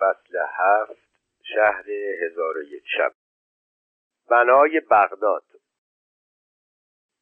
[0.00, 1.08] فصل هفت
[1.54, 3.12] شهر هزار و یک شب.
[4.30, 5.44] بنای بغداد.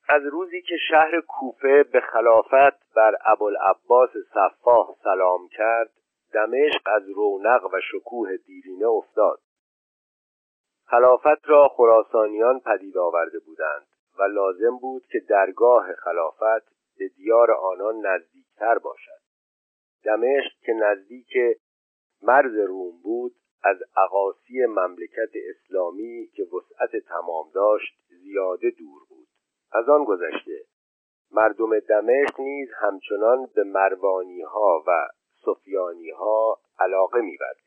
[0.09, 5.91] از روزی که شهر کوفه به خلافت بر ابوالعباس صفاح سلام کرد
[6.33, 9.41] دمشق از رونق و شکوه دیرینه افتاد.
[10.87, 13.87] خلافت را خراسانیان پدید آورده بودند
[14.19, 19.21] و لازم بود که درگاه خلافت به دیار آنان نزدیکتر باشد.
[20.05, 21.29] دمشق که نزدیک
[22.23, 29.27] مرز روم بود از عقاسی مملکت اسلامی که وسعت تمام داشت زیاده دور بود.
[29.73, 30.65] از آن گذشته
[31.31, 35.09] مردم دمشق نیز همچنان به مروانی ها و
[35.45, 37.67] سفیانی ها علاقه می‌ورزیدند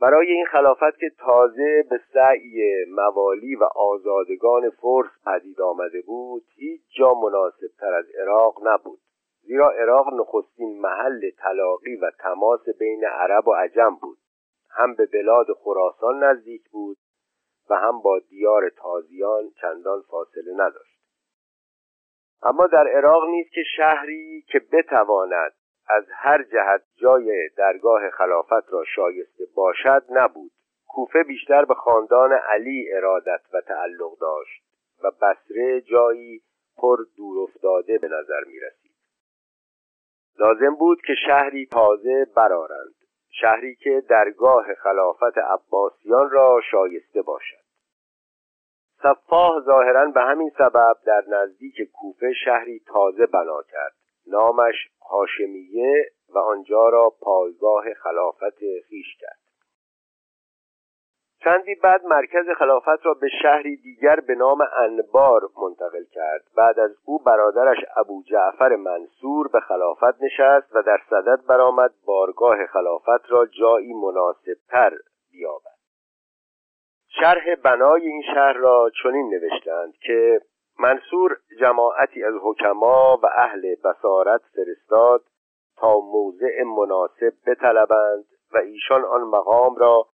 [0.00, 6.80] برای این خلافت که تازه به سعی موالی و آزادگان فرس پدید آمده بود هیچ
[6.98, 9.00] جا مناسب تر از عراق نبود.
[9.50, 14.18] زیرا عراق نخستین محل تلاقی و تماس بین عرب و عجم بود.
[14.70, 16.96] هم به بلاد خراسان نزدیک بود
[17.70, 21.00] و هم با دیار تازیان چندان فاصله نداشت.
[22.42, 25.52] اما در عراق نیست که شهری که بتواند
[25.88, 30.52] از هر جهت جای درگاه خلافت را شایسته باشد نبود.
[30.88, 34.62] کوفه بیشتر به خاندان علی ارادت و تعلق داشت
[35.02, 36.42] و بسره جایی
[36.76, 38.79] پر دور افتاده به نظر می رسید.
[40.40, 42.94] لازم بود که شهری تازه برارند
[43.40, 47.64] شهری که درگاه خلافت عباسیان را شایسته باشد.
[49.02, 53.92] صفاح ظاهرا به همین سبب در نزدیک کوفه شهری تازه بنا کرد.
[54.26, 54.74] نامش
[55.10, 59.49] هاشمیه و آنجا را پایگاه خلافت خیش کرد.
[61.44, 66.42] چندی بعد مرکز خلافت را به شهری دیگر به نام انبار منتقل کرد.
[66.56, 72.66] بعد از او برادرش ابو جعفر منصور به خلافت نشست و در صدد برآمد بارگاه
[72.66, 74.92] خلافت را جایی مناسبتر
[75.32, 75.80] بیابد.
[77.08, 80.40] شرح بنای این شهر را چنین نوشتند که
[80.78, 85.22] منصور جماعتی از حکما و اهل بصارت فرستاد
[85.76, 90.06] تا موضع مناسب بطلبند و ایشان آن مقام را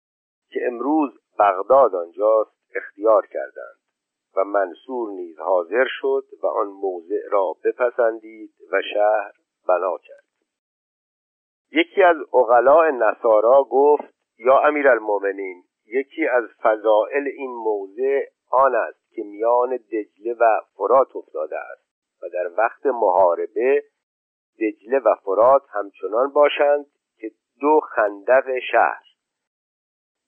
[0.50, 3.78] که امروز بغداد آنجاست اختیار کردند
[4.36, 9.32] و منصور نیز حاضر شد و آن موضع را بپسندید و شهر
[9.68, 10.24] بنا کرد.
[11.72, 19.22] یکی از اغلاء نصارا گفت یا امیرالمؤمنین یکی از فضائل این موضع آن است که
[19.22, 21.86] میان دجله و فرات افتاده است
[22.22, 23.84] و در وقت محاربه
[24.60, 26.86] دجله و فرات همچنان باشند
[27.20, 27.30] که
[27.60, 29.05] دو خندق شهر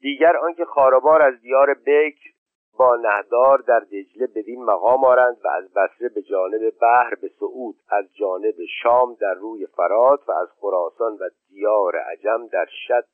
[0.00, 2.30] دیگر آنکه خاربار از دیار بکر
[2.78, 7.76] با نهدار در دجله بدین مقام آرند و از بصره به جانب بحر به صعود
[7.90, 13.04] از جانب شام در روی فرات و از خراسان و دیار عجم در شط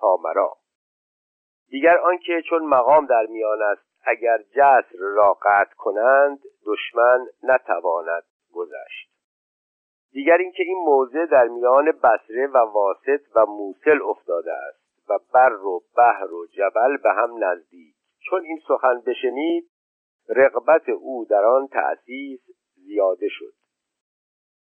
[0.00, 0.56] تامرا
[1.68, 8.22] دیگر آنکه چون مقام در میان است اگر جسر را قطع کنند دشمن نتواند
[8.52, 9.10] گذشت.
[10.12, 14.85] دیگر اینکه این موضع در میان بصره و واسط و موسل افتاده است.
[15.08, 17.94] و بر و بحر و جبل به هم نزدیک.
[18.30, 19.70] چون این سخن بشنید
[20.28, 22.40] رغبت او در آن تأسیس
[22.74, 23.52] زیاده شد.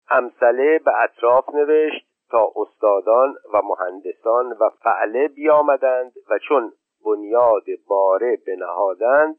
[0.08, 6.74] همسله به اطراف نوشت تا استادان و مهندسان و فعله بیامدند و چون
[7.06, 9.36] بنیاد باره بنهادند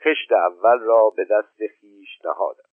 [0.00, 2.74] خشت اول را به دست خیش نهادند.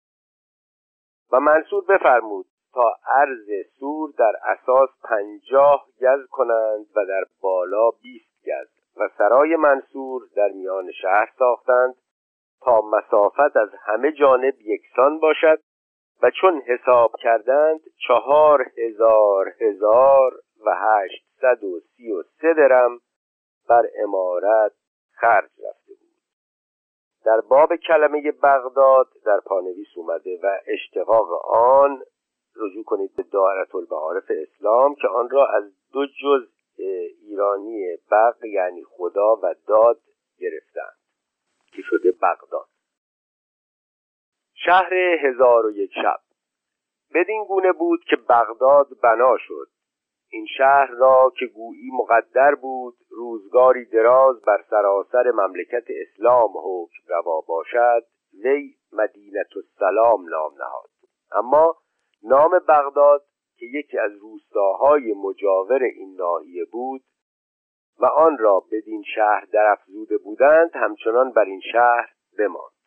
[1.31, 8.45] و منصور بفرمود تا عرض سور در اساس پنجاه گز کنند و در بالا بیست
[8.45, 11.95] گز و سرای منصور در میان شهر ساختند
[12.61, 15.59] تا مسافت از همه جانب یکسان باشد
[16.21, 20.31] و چون حساب کردند چهار هزار هزار
[20.65, 22.99] و هشتصد و سی و سه درم
[23.69, 24.71] بر امارت
[25.11, 26.09] خرج رفته بود.
[27.25, 32.01] در باب کلمه بغداد در پانویس اومده و اشتقاق آن
[32.55, 35.63] رجوع کنید به دائرت المعارف اسلام که آن را از
[35.93, 36.47] دو جز
[37.21, 40.01] ایرانی بغ یعنی خدا و داد
[40.39, 40.97] گرفتند
[41.71, 42.67] که شده بغداد.
[44.53, 46.19] شهر هزار و یک شب.
[47.13, 49.67] بدین گونه بود که بغداد بنا شد.
[50.31, 57.41] این شهر را که گویی مقدر بود روزگاری دراز بر سراسر مملکت اسلام حکم روا
[57.47, 58.05] باشد
[58.43, 60.89] وی مدینت السلام نام نهاد.
[61.31, 61.75] اما
[62.23, 63.23] نام بغداد
[63.57, 67.01] که یکی از روستاهای مجاور این ناحیه بود
[67.99, 72.79] و آن را بدین شهر درافزوده بودند همچنان بر این شهر بماند.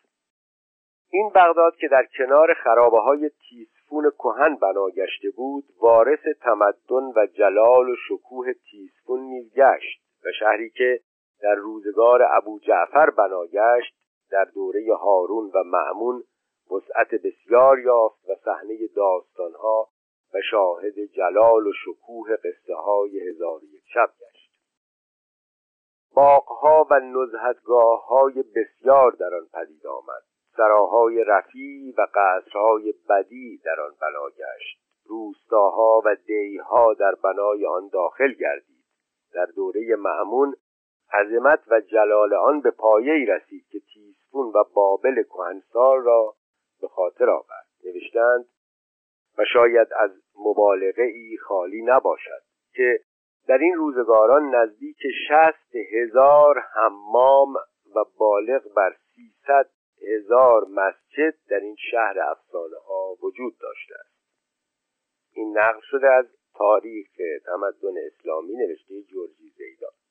[1.09, 7.27] این بغداد که در کنار خرابه های تیسفون کهن بنا گشته بود وارث تمدن و
[7.33, 10.99] جلال و شکوه تیسفون نیز گشت و شهری که
[11.41, 13.95] در روزگار ابو جعفر بنا گشت
[14.31, 16.23] در دوره هارون و معمون
[16.73, 19.89] وسعت بسیار یافت و صحنه داستانها
[20.33, 24.51] و شاهد جلال و شکوه قصه های هزار یک شب گشت.
[26.15, 30.23] باغها و نزهتگاه های بسیار در آن پدید آمد.
[30.57, 34.79] سراهای رفیع و قصرهای بدی در آن بنا گشت.
[35.05, 38.83] روستاها و دیها در بنای آن داخل گردید.
[39.33, 40.55] در دوره معمون
[41.13, 46.35] عظمت و جلال آن به پایه رسید که تیسفون و بابل کهنسال را
[46.83, 47.67] به خاطر آورد.
[47.85, 48.45] نوشتند
[49.37, 52.43] و شاید از مبالغه ای خالی نباشد
[52.73, 52.99] که
[53.47, 54.97] در این روزگاران نزدیک
[55.27, 57.53] شست هزار حمام
[57.95, 59.69] و بالغ بر سیصد
[60.07, 64.13] هزار مسجد در این شهر افسانه ها وجود داشته است.
[65.33, 66.25] این نقل شده از
[66.55, 67.07] تاریخ
[67.45, 70.02] تمدن اسلامی نوشته جورجی زیدان.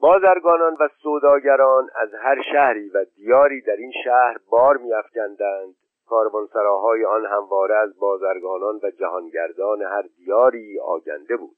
[0.00, 5.74] بازرگانان و سوداگران از هر شهری و دیاری در این شهر بار میافکندند.
[6.08, 11.56] کاروانسراهای آن همواره از بازرگانان و جهانگردان هر دیاری آگنده بود.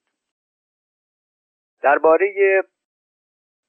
[1.83, 2.63] درباره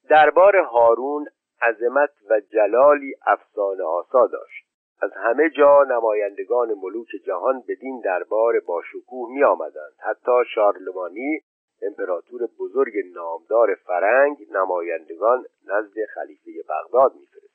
[0.10, 1.28] دربار هارون
[1.62, 4.72] عظمت و جلالی افسانه آسا داشت.
[5.02, 11.42] از همه جا نمایندگان ملوک جهان بدین دربار با شکوه می آمدند حتی شارلمانی
[11.82, 17.52] امپراتور بزرگ نامدار فرنگ نمایندگان نزد خلیفه بغداد میفرستاد.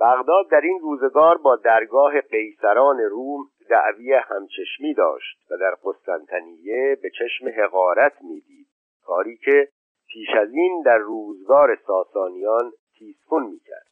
[0.00, 7.10] بغداد در این روزگار با درگاه قیصران روم دعوی همچشمی داشت و در قسطنطنیه به
[7.10, 8.66] چشم حقارت می‌دید
[9.04, 9.68] کاری که
[10.08, 13.87] پیش از این در روزگار ساسانیان تیسفون می‌کرد.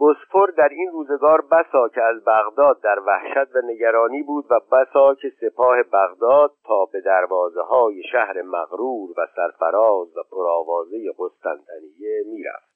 [0.00, 5.14] بسفور در این روزگار بسا که از بغداد در وحشت و نگرانی بود و بسا
[5.14, 12.68] که سپاه بغداد تا به دروازه های شهر مغرور و سرفراز و پرآوازه قسطنطنیه می‌رفت.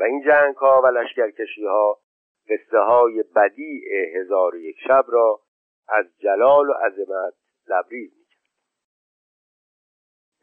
[0.00, 1.98] و این جنگ ها و لشکرکشی ها
[2.48, 5.40] قصه های بدیع هزار یک شب را
[5.88, 7.34] از جلال و عظمت
[7.68, 8.23] لبریز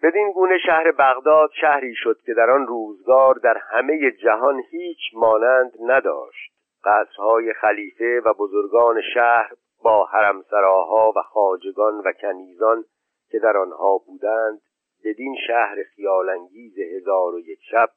[0.03, 5.71] بدین گونه شهر بغداد شهری شد که در آن روزگار در همه جهان هیچ مانند
[5.85, 6.51] نداشت.
[6.83, 9.51] قصرهای خلیفه و بزرگان شهر
[9.83, 12.83] با حرمسراها و خاجگان و کنیزان
[13.29, 14.61] که در آنها بودند
[15.05, 17.89] بدین شهر خیالانگیز هزار و یک شب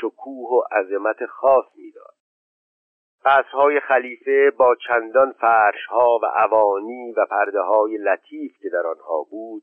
[0.00, 2.14] شکوه و عظمت خاص می‌داد.
[3.24, 9.62] قصرهای خلیفه با چندان فرشها و اوانی و پرده های لطیف که در آنها بود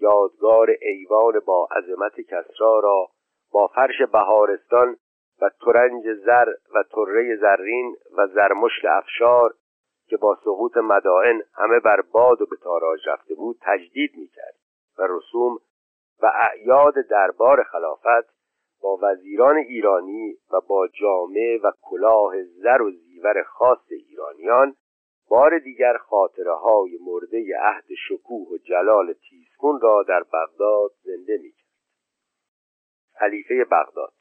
[0.00, 3.08] یادگار ایوان با عظمت کسرا را
[3.52, 4.96] با فرش بهارستان
[5.42, 9.54] و ترنج زر و طره زرین و زرمشل افشار
[10.08, 14.54] که با سقوط مدائن همه بر باد و به تاراج رفته بود تجدید می‌کرد
[14.98, 15.58] و رسوم
[16.22, 18.40] و اعیاد دربار خلافت
[18.82, 24.74] با وزیران ایرانی و با جامعه و کلاه زر و زیور خاص ایرانیان
[25.30, 31.52] بار دیگر خاطره های مرده عهد شکوه و جلال تیسکون را در بغداد زنده می
[31.52, 31.70] کرد.
[33.18, 34.12] خلیفه بغداد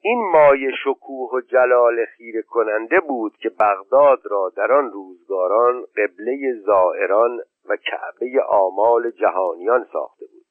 [0.00, 6.52] این مایه شکوه و جلال خیره کننده بود که بغداد را در آن روزگاران قبله
[6.66, 10.46] زائران و کعبه آمال جهانیان ساخته بود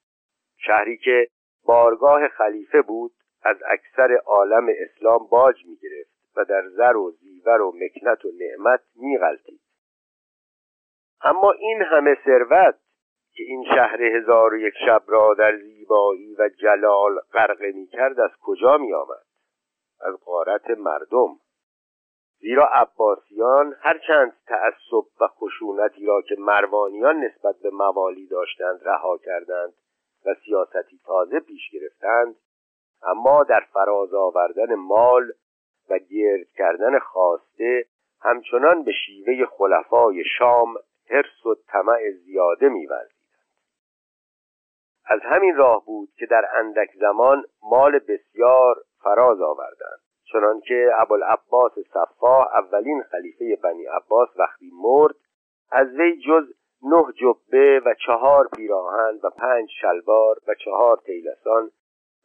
[0.57, 1.27] شهری که
[1.65, 3.11] بارگاه خلیفه بود
[3.43, 8.29] از اکثر عالم اسلام باج می گرفت و در زر و زیور و مکنت و
[8.39, 9.61] نعمت میغلطید
[11.21, 12.75] اما این همه ثروت
[13.33, 18.31] که این شهر هزار و یک شب را در زیبایی و جلال غرقه می‌کرد از
[18.41, 19.25] کجا می آمد؟
[20.01, 21.39] از قارت مردم
[22.39, 29.73] زیرا عباسیان هرچند تعصب و خشونتی را که مروانیان نسبت به موالی داشتند رها کردند
[30.25, 32.35] و سیاستی تازه پیش گرفتند
[33.03, 35.31] اما در فراز آوردن مال
[35.89, 37.85] و گرد کردن خواسته
[38.21, 40.75] همچنان به شیوه خلفای شام
[41.09, 43.15] حرس و طمع زیاده می‌ورزیدند.
[45.05, 49.99] از همین راه بود که در اندک زمان مال بسیار فراز آوردند
[50.31, 55.15] چنانکه ابوالعباس صفا اولین خلیفه بنی عباس وقتی مرد
[55.71, 61.71] از وی جز نه جبه و چهار پیراهن و پنج شلوار و چهار تیلسان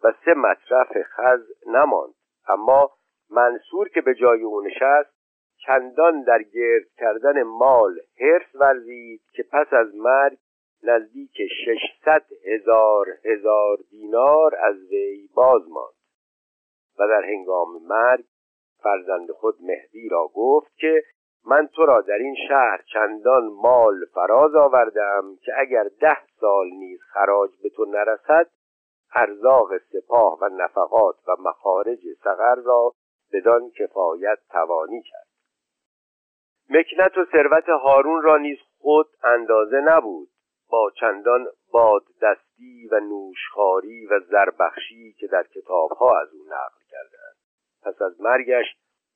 [0.04, 2.14] و سه مصرف خز نماند.
[2.48, 2.90] اما
[3.30, 5.20] منصور که به جای او نشست
[5.66, 10.38] چندان در گرد کردن مال حرس ورزید که پس از مرگ
[10.82, 15.94] نزدیک ششصد هزار هزار دینار از وی باز ماند.
[16.98, 18.24] و در هنگام مرگ
[18.82, 21.02] فرزند خود مهدی را گفت که
[21.46, 27.00] من تو را در این شهر چندان مال فراز آوردم که اگر ده سال نیز
[27.02, 28.50] خراج به تو نرسد
[29.14, 32.92] ارزاق سپاه و نفقات و مخارج سغر را
[33.32, 35.26] بدان کفایت توانی کرد.
[36.70, 40.28] مکنت و ثروت هارون را نیز خود اندازه نبود
[40.70, 47.36] با چندان باد دستی و نوشخاری و زربخشی که در کتابها از او نقل کردند
[47.82, 48.66] پس از مرگش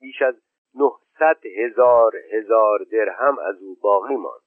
[0.01, 0.35] بیش از
[0.75, 4.41] نهصد هزار هزار درهم از او باقی ماند.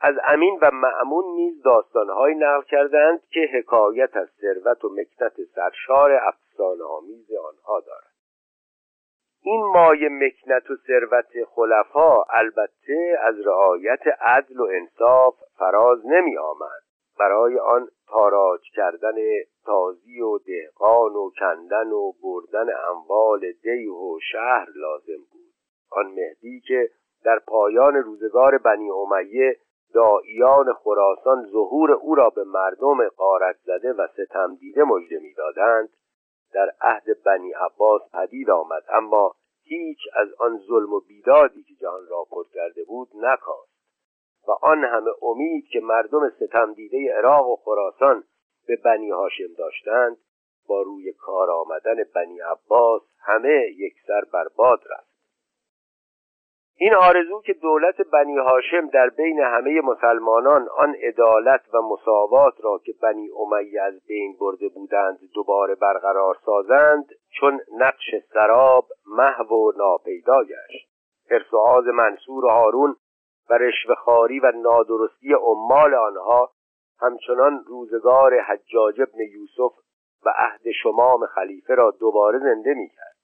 [0.00, 6.12] از امین و معمون نیز داستانهایی نقل کردند که حکایت از ثروت و مکنت سرشار
[6.12, 8.15] افسانه آمیز آنها دارد.
[9.48, 16.82] این مایه مکنت و ثروت خلفا البته از رعایت عدل و انصاف فراز نمی آمد.
[17.18, 19.14] برای آن تاراج کردن
[19.64, 25.52] تازی و دهقان و کندن و بردن اموال دیه و شهر لازم بود.
[25.90, 26.90] آن مهدی که
[27.24, 29.56] در پایان روزگار بنی امیه
[29.94, 35.88] دائیان خراسان ظهور او را به مردم قارت زده و ستم دیده مژده می‌دادند
[36.52, 42.06] در عهد بنی عباس پدید آمد اما هیچ از آن ظلم و بیدادی که جهان
[42.10, 43.76] را پر کرده بود نکاست
[44.48, 48.24] و آن همه امید که مردم ستم دیده عراق و خراسان
[48.66, 50.16] به بنی هاشم داشتند
[50.68, 55.05] با روی کار آمدن بنی عباس همه یکسر برباد رفت.
[56.78, 62.80] این آرزو که دولت بنی هاشم در بین همه مسلمانان آن عدالت و مساوات را
[62.84, 67.04] که بنی امیه از بین برده بودند دوباره برقرار سازند
[67.40, 70.88] چون نقش سراب محو و ناپیدا گشت.
[71.30, 72.96] ارسعاز منصور و هارون
[73.50, 76.50] و رشوهخواری و نادرستی عمال آنها
[77.00, 79.76] همچنان روزگار حجاج ابن یوسف
[80.24, 83.15] و عهد شمام خلیفه را دوباره زنده می‌کرد.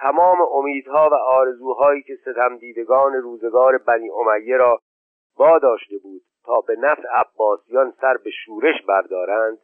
[0.00, 4.80] تمام امیدها و آرزوهایی که ستم دیدگان روزگار بنی امیه را
[5.38, 9.58] داشته بود تا به نفع عباسیان سر به شورش بردارند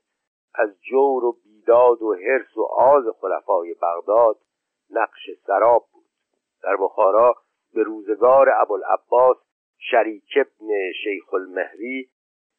[0.55, 4.37] از جور و بیداد و حرس و آز خلفای بغداد
[4.91, 6.05] نقش سراب بود.
[6.63, 7.35] در بخارا
[7.75, 9.37] به روزگار ابوالعباس
[9.79, 10.69] شریک ابن
[11.05, 12.09] شیخ المهری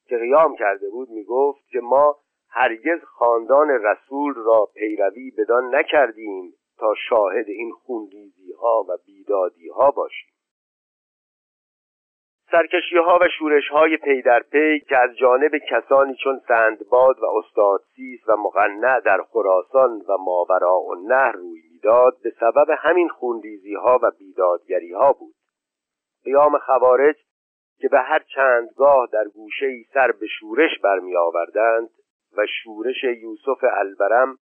[0.08, 2.18] که قیام کرده بود می‌گفت که ما
[2.50, 6.54] هرگز خاندان رسول را پیروی بدان نکردیم.
[6.78, 10.36] تا شاهد این خونریزی ها و بیدادی ها باشیم.
[12.52, 17.26] سرکشی ها و شورش های پی در پی که از جانب کسانی چون سنباد و
[17.26, 24.12] استادسیس و مقنع در خراسان و ماوراءالنهر روی می‌داد به سبب همین خونریزی ها و
[24.20, 25.36] بیدادگری ها بود.
[26.24, 27.16] قیام خوارج
[27.80, 31.90] که به هر چندگاه در گوشه سر به شورش برمی آوردند
[32.38, 34.38] و شورش یوسف البرم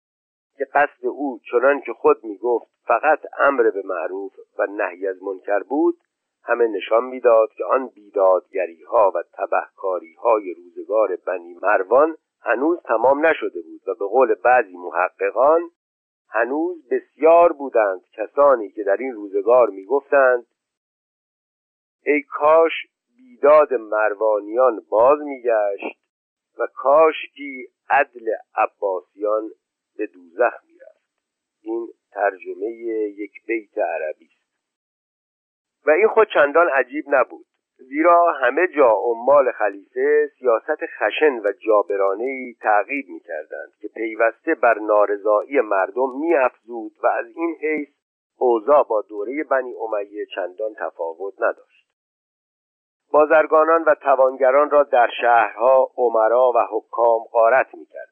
[0.60, 5.24] که قصد او چنان که خود می گفت فقط امر به معروف و نهی از
[5.24, 5.98] منکر بود
[6.44, 13.26] همه نشان می‌داد که آن بیدادگری ها و تبهکاری های روزگار بنی مروان هنوز تمام
[13.26, 15.62] نشده بود و به قول بعضی محققان
[16.30, 20.46] هنوز بسیار بودند کسانی که در این روزگار می‌گفتند
[22.06, 22.74] ای کاش
[23.18, 26.00] بیداد مروانیان باز میگشت
[26.60, 29.50] و کاش کی عدل عباسیان
[30.00, 31.02] به دوزخ می‌رفت.
[31.62, 32.68] این ترجمه
[33.18, 34.50] یک بیت عربی است.
[35.86, 37.46] و این خود چندان عجیب نبود
[37.78, 44.80] زیرا همه جا عمال خلیفه سیاست خشن و جابرانه تعقیب می کردند که پیوسته بر
[44.80, 47.90] نارضایی مردم می افزود و از این حیث
[48.38, 51.88] اوضاع با دوره بنی امیه چندان تفاوت نداشت.
[53.12, 58.09] بازرگانان و توانگران را در شهرها عمرا و حکام غارت می کردند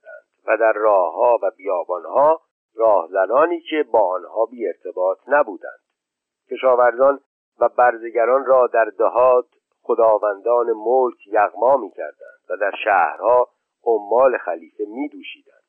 [0.47, 2.41] و در راهها و بیابانها
[2.75, 5.79] راهزنانی که با آنها بی ارتباط نبودند
[6.51, 7.19] کشاورزان
[7.59, 9.45] و برزگران را در دهات
[9.81, 13.49] خداوندان ملک یغما می کردند و در شهرها
[13.85, 15.63] عمال خلیفه می دوشیدند.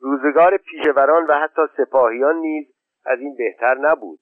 [0.00, 4.20] روزگار پیشوران و حتی سپاهیان نیز از این بهتر نبود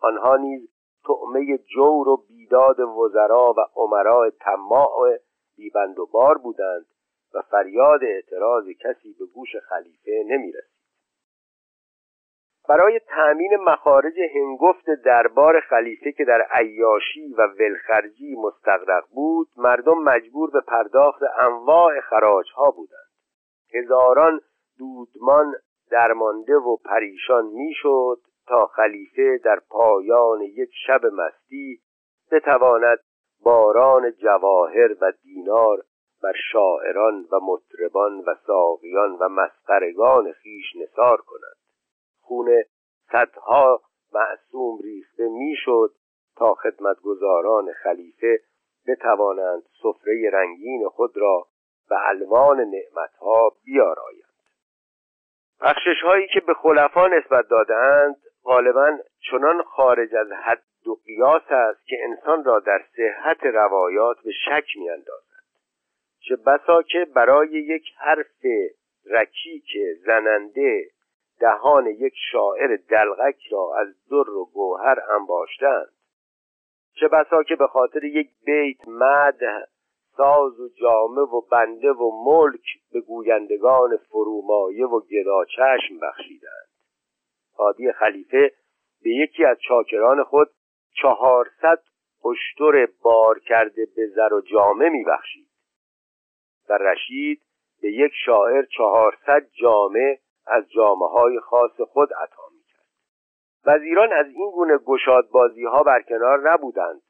[0.00, 0.68] آنها نیز
[1.06, 5.18] طعمه جور و بیداد وزرا و عمراء طماع
[5.56, 6.86] بیبند و بار بودند
[7.34, 10.80] و فریاد اعتراض کسی به گوش خلیفه نمی رسید.
[12.68, 20.50] برای تأمین مخارج هنگفت دربار خلیفه که در عیاشی و ولخرجی مستقرق بود مردم مجبور
[20.50, 23.10] به پرداخت انواع خراج ها بودند
[23.74, 24.40] هزاران
[24.78, 25.54] دودمان
[25.90, 31.80] درمانده و پریشان می‌شد تا خلیفه در پایان یک شب مستی
[32.32, 32.98] بتواند
[33.42, 35.78] باران جواهر و دینار
[36.22, 41.56] بر شاعران و مطربان و ساقیان و مسخرگان خیش نثار کند.
[42.20, 42.62] خون
[43.12, 43.80] صدها
[44.12, 45.90] معصوم ریخته می‌شد
[46.36, 48.40] تا خدمتگزاران خلیفه
[48.86, 51.46] بتوانند سفره رنگین خود را
[51.88, 54.30] به الوان نعمتها بیارایند.
[55.60, 58.98] بخشش هایی که به خلفا نسبت دادند غالبا
[59.30, 64.64] چنان خارج از حد و قیاس است که انسان را در صحت روایات به شک
[64.76, 65.29] میاندازد.
[66.28, 68.44] چه بسا که برای یک حرف
[69.06, 70.90] رکیک زننده
[71.40, 75.92] دهان یک شاعر دلغک را از در و گوهر انباشتند.
[76.94, 79.68] چه بسا که به خاطر یک بیت مد
[80.16, 86.68] ساز و جامه و بنده و ملک به گویندگان فرومایه و گداچشم بخشیدند.
[87.54, 88.52] حادی خلیفه
[89.02, 90.50] به یکی از چاکران خود
[91.02, 91.82] چهارصد
[92.24, 95.49] اشتر بار کرده به زر و جامه میبخشید.
[96.70, 97.42] و رشید
[97.82, 102.86] به یک شاعر چهارصد جامه از جامعه های خاص خود عطا می‌کرد.
[103.66, 107.02] وزیران از این گونه گشاد بازی ها برکنار نبودند.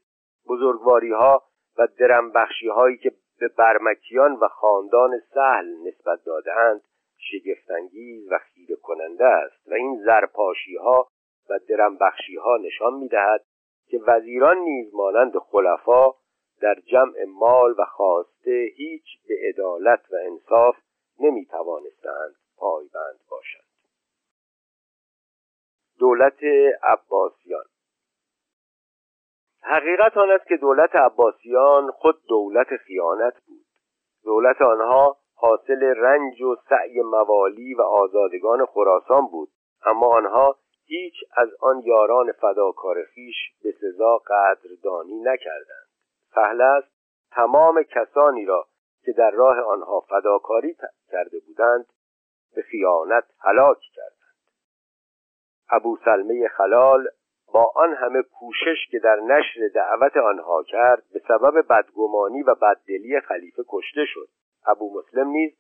[0.49, 1.43] بزرگواری ها
[1.79, 6.83] و درمبخشی هایی که به برمکیان و خاندان سهل نسبت دادهاند
[7.19, 11.09] شگفتانگیز و خیره کننده است و این زرپاشی ها
[11.51, 13.45] و درمبخشی ها نشان می‌دهد
[13.89, 16.15] که وزیران نیز مانند خلفا
[16.61, 20.77] در جمع مال و خواسته هیچ به عدالت و انصاف
[21.21, 23.65] نمی توانستند پایبند باشند.
[25.99, 26.45] دولت
[26.83, 27.65] عباسیان.
[29.63, 33.67] حقیقت آن است که دولت عباسیان خود دولت خیانت بود.
[34.25, 39.49] دولت آنها حاصل رنج و سعی موالی و آزادگان خراسان بود
[39.87, 45.90] اما آنها هیچ از آن یاران فداکار خیش به سزا قدردانی نکردند.
[46.35, 46.89] سهل است
[47.31, 48.67] تمام کسانی را
[49.05, 50.77] که در راه آنها فداکاری
[51.11, 51.87] کرده بودند
[52.55, 54.21] به خیانت هلاک کردند.
[55.71, 57.09] ابو سلمه خلال
[57.53, 63.21] با آن همه کوشش که در نشر دعوت آنها کرد به سبب بدگمانی و بددلی
[63.21, 64.29] خلیفه کشته شد.
[64.67, 65.53] ابو مسلم نیز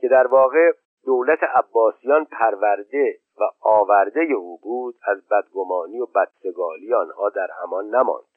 [0.00, 0.72] که در واقع
[1.04, 8.29] دولت عباسیان پرورده و آورده او بود از بدگمانی و بدسگالی آنها در امان نماند.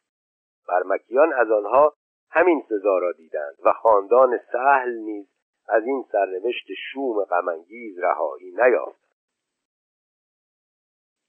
[0.67, 1.93] برمکیان از آنها
[2.32, 5.28] همین سزا را دیدند و خاندان سهل نیز
[5.69, 9.04] از این سرنوشت شوم غمانگیز رهایی نیافت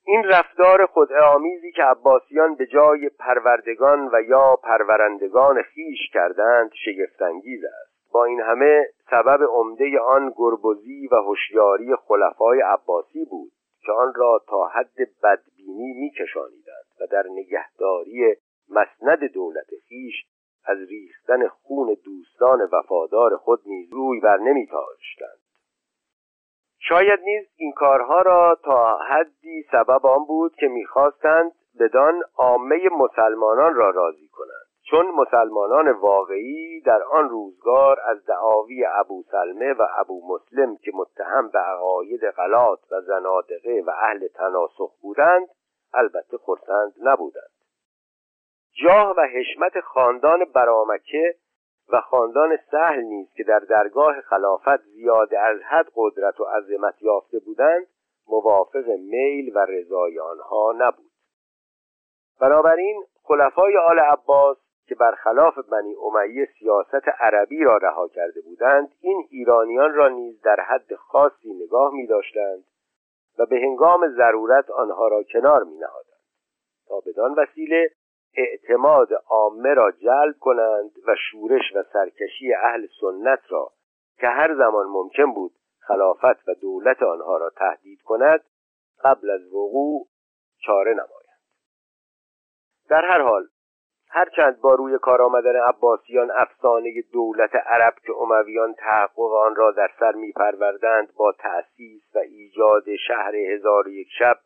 [0.07, 8.13] این رفتار خودآمیزی که عباسیان به جای پروردگان و یا پرورندگان خیش کردند شگفتانگیز است.
[8.13, 13.53] با این همه سبب عمده آن گربزی و هوشیاری خلفای عباسی بود
[13.87, 18.37] که آن را تا حد بدبینی میکشانیدند و در نگهداری
[18.69, 20.15] مسند دولت خیش
[20.65, 25.39] از ریختن خون دوستان وفادار خود نیز روی بر نمیتاشتند
[26.79, 33.75] شاید نیز این کارها را تا حدی سبب آن بود که می‌خواستند بدان عامه مسلمانان
[33.75, 34.65] را راضی کنند.
[34.91, 41.49] چون مسلمانان واقعی در آن روزگار از دعاوی ابو سلمه و ابو مسلم که متهم
[41.49, 45.49] به عقاید غلات و زنادقه و اهل تناسخ بودند
[45.95, 47.64] البته خرسند نبودند.
[48.83, 51.35] جاه و حشمت خاندان برامکه
[51.93, 57.39] و خاندان سهل نیز که در درگاه خلافت زیاده از حد قدرت و عظمت یافته
[57.39, 57.87] بودند
[58.29, 61.11] موافق میل و رضای آنها نبود.
[62.41, 64.57] بنابراین خلفای آل عباس
[64.87, 70.61] که برخلاف بنی امیه سیاست عربی را رها کرده بودند این ایرانیان را نیز در
[70.61, 72.65] حد خاصی نگاه می داشتند
[73.39, 76.25] و به هنگام ضرورت آنها را کنار می نهادند
[76.89, 77.91] تا بدان وسیله
[78.37, 83.71] اعتماد عامه را جلب کنند و شورش و سرکشی اهل سنت را
[84.21, 88.41] که هر زمان ممکن بود خلافت و دولت آنها را تهدید کند
[89.05, 90.07] قبل از وقوع
[90.67, 91.25] چاره نمایند.
[92.89, 93.49] در هر حال
[94.09, 99.91] هرچند با روی کار آمدن عباسیان افسانه دولت عرب که امویان تحقق آن را در
[100.01, 104.39] سر میپروردند با تأسیس و ایجاد شهر هزار یک شب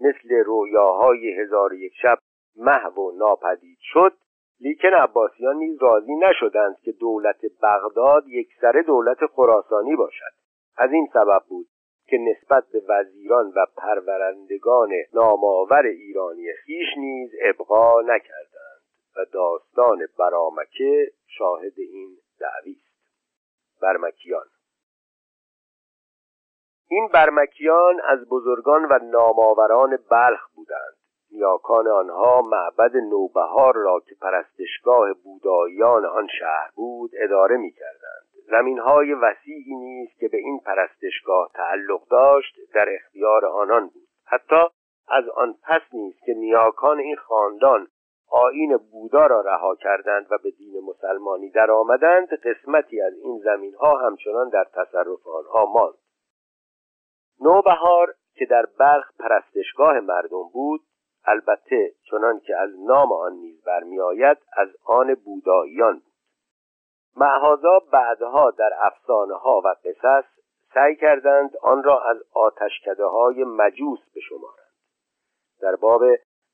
[0.00, 2.18] مثل رویاهای هزار یک شب
[2.56, 4.12] محو و ناپدید شد
[4.60, 10.32] لیکن عباسیان نیز راضی نشدند که دولت بغداد یک سر دولت خراسانی باشد.
[10.76, 11.66] از این سبب بود
[12.06, 18.82] که نسبت به وزیران و پرورندگان نامآور ایرانی خیش نیز ابقا نکردند
[19.16, 22.96] و داستان برامکه شاهد این دعوی است.
[23.82, 24.46] برمکیان
[26.88, 30.96] این برمکیان از بزرگان و نامآوران بلخ بودند.
[31.36, 38.78] نیاکان آنها معبد نوبهار را که پرستشگاه بوداییان آن شهر بود اداره می کردند زمین
[38.78, 44.08] های وسیعی نیز که به این پرستشگاه تعلق داشت در اختیار آنان بود.
[44.24, 44.62] حتی
[45.08, 47.88] از آن پس نیست که نیاکان این خاندان
[48.30, 53.74] آین بودا را رها کردند و به دین مسلمانی در آمدند قسمتی از این زمین
[53.74, 55.94] ها همچنان در تصرف آنها ماند.
[57.40, 60.80] نوبهار که در بلخ پرستشگاه مردم بود
[61.26, 66.12] البته چنان که از نام آن نیز برمیآید از آن بوداییان بود.
[67.16, 70.24] معهازا بعدها در افسانه ها و قصص
[70.74, 74.72] سعی کردند آن را از آتشکده های مجوس بشمارند.
[75.60, 76.02] در باب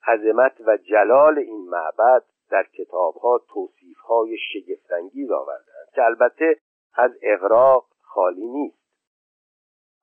[0.07, 6.57] عظمت و جلال این معبد در کتابها توصیفهای شگفتانگیز آوردند که البته
[6.95, 8.82] از اغراق خالی نیست.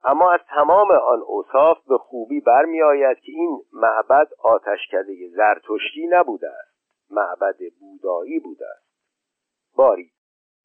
[0.03, 6.69] اما از تمام آن اوصاف به خوبی برمیآید که این معبد آتشکده زرتشتی نبوده است.
[7.11, 8.89] معبد بودایی بوده است.
[9.75, 10.11] باری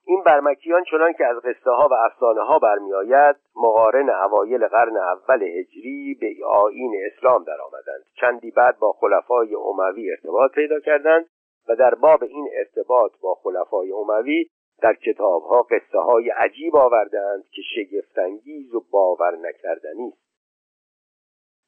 [0.07, 5.43] این برمکیان چنان که از قصه ها و افسانه ها برمیآید مقارن اوایل قرن اول
[5.43, 8.05] هجری به آیین اسلام درآمدند.
[8.21, 11.27] چندی بعد با خلفای اموی ارتباط پیدا کردند
[11.69, 14.47] و در باب این ارتباط با خلفای اموی
[14.85, 20.25] در کتابها قصه های عجیب آوردند که شگفتانگیز و باور نکردنی است.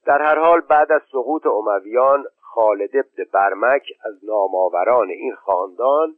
[0.06, 6.16] در هر حال بعد از سقوط امویان خالد ابن برمک از نامآوران این خاندان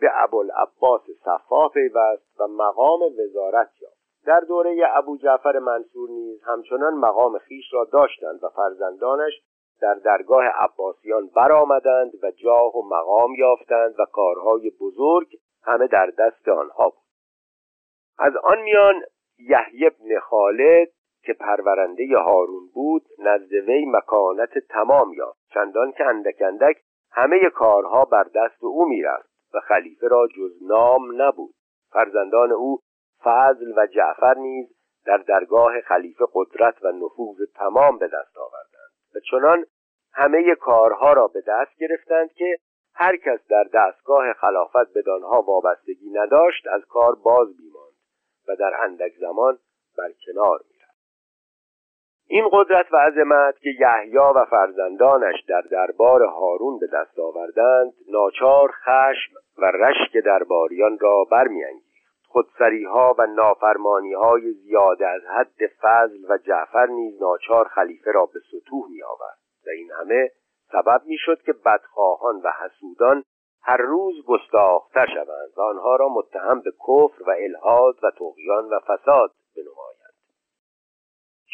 [0.00, 3.96] به ابوالعباس صفا پیوست و مقام وزارت یافت.
[4.26, 9.32] در دوره ابو جعفر منصور نیز همچنان مقام خیش را داشتند و فرزندانش
[9.80, 15.28] در درگاه عباسیان برآمدند و جاه و مقام یافتند و کارهای بزرگ
[15.62, 17.04] همه در دست آنها بود.
[18.18, 19.02] از آن میان
[19.38, 20.88] یحیی بن خالد
[21.22, 25.40] که پرورنده هارون بود نزد وی مکانت تمام یافت.
[25.54, 26.76] چندان که اندک اندک
[27.12, 31.54] همه کارها بر دست او می‌رفت و خلیفه را جز نام نبود.
[31.92, 32.80] فرزندان او
[33.24, 39.20] فضل و جعفر نیز در درگاه خلیفه قدرت و نفوذ تمام به دست آوردند و
[39.30, 39.64] چنان
[40.12, 42.58] همه کارها را به دست گرفتند که
[43.00, 47.94] هر کس در دستگاه خلافت به دانها وابستگی نداشت از کار باز بیماند
[48.48, 49.58] و در اندک زمان
[49.98, 51.00] بر کنار می‌رفت.
[52.26, 58.70] این قدرت و عظمت که یحیی و فرزندانش در دربار هارون به دست آوردند ناچار
[58.84, 61.90] خشم و رشک درباریان را برمیانگیخت.
[62.28, 68.26] خودسری ها و نافرمانی های زیاده از حد فضل و جعفر نیز ناچار خلیفه را
[68.26, 70.30] به سطوح می آورد و این همه
[70.72, 73.24] سبب می‌شد که بدخواهان و حسودان
[73.62, 78.78] هر روز گستاختر شوند و آنها را متهم به کفر و الهاد و تغیان و
[78.78, 80.00] فساد بنمایند.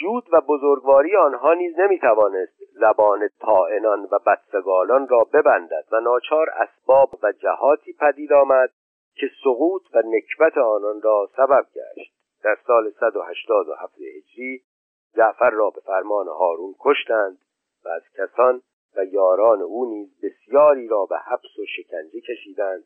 [0.00, 7.10] جود و بزرگواری آنها نیز نمی‌توانست زبان طائنان و بدسگالان را ببندد و ناچار اسباب
[7.22, 8.70] و جهاتی پدید آمد
[9.14, 12.16] که سقوط و نکبت آنان را سبب گشت.
[12.42, 14.62] در سال 187 هجری
[15.16, 17.38] جعفر را به فرمان هارون کشتند
[17.84, 18.62] و از کسان
[18.96, 22.84] و یاران او نیز بسیاری را به حبس و شکنجه کشیدند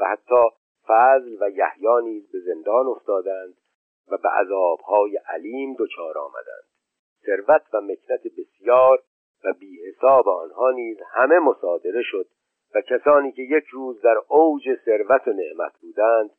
[0.00, 0.42] و حتی
[0.86, 3.54] فضل و یحیی نیز به زندان افتادند
[4.08, 6.64] و به عذابهای علیم دچار آمدند.
[7.26, 9.02] ثروت و مکنت بسیار
[9.44, 12.26] و بی حساب آنها نیز همه مصادره شد
[12.74, 16.30] و کسانی که یک روز در اوج ثروت و نعمت بودند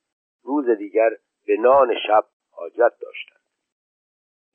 [0.43, 1.09] روز دیگر
[1.47, 3.44] به نان شب حاجت داشتند.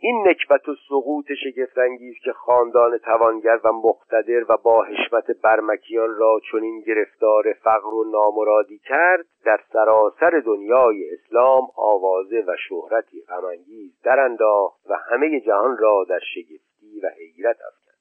[0.02, 6.40] این نکبت و سقوط شگفتانگیز که خاندان توانگر و مقتدر و با حشمت برمکیان را
[6.52, 14.90] چنین گرفتار فقر و نامرادی کرد در سراسر دنیای اسلام آوازه و شهرتی غمانگیز درانداخت
[14.90, 17.98] و همه جهان را در شگفتی و حیرت افکند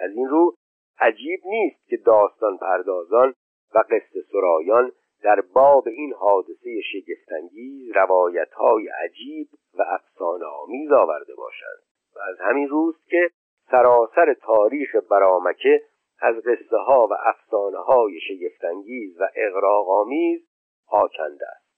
[0.00, 0.54] از این رو
[1.00, 3.34] عجیب نیست که داستان پردازان
[3.74, 11.82] و قصه سرایان در باب این حادثه شگفتانگیز روایتهای عجیب و افسانه آمیز آورده باشند
[12.16, 13.30] و از همین روست که
[13.70, 15.82] سراسر تاریخ برامکه
[16.20, 20.40] از قصه ها و افسانه های شگفتانگیز و اغراقآمیز
[20.88, 21.68] آکنده است.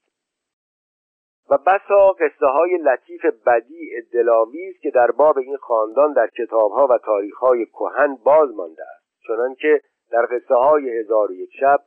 [1.51, 6.99] و بسا قصه های لطیف بدی دلاویز که در باب این خاندان در کتابها و
[6.99, 11.79] تاریخهای کهن باز مانده است چنانکه در قصه های هزار و یک شب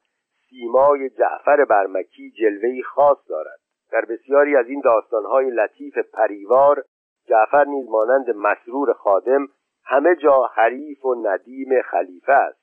[0.54, 3.60] سیمای جعفر برمکی جلوهی خاص دارد.
[3.92, 6.84] در بسیاری از این داستانهای لطیف پریوار
[7.28, 9.48] جعفر نیز مانند مسرور خادم
[9.86, 12.60] همه جا حریف و ندیم خلیفه است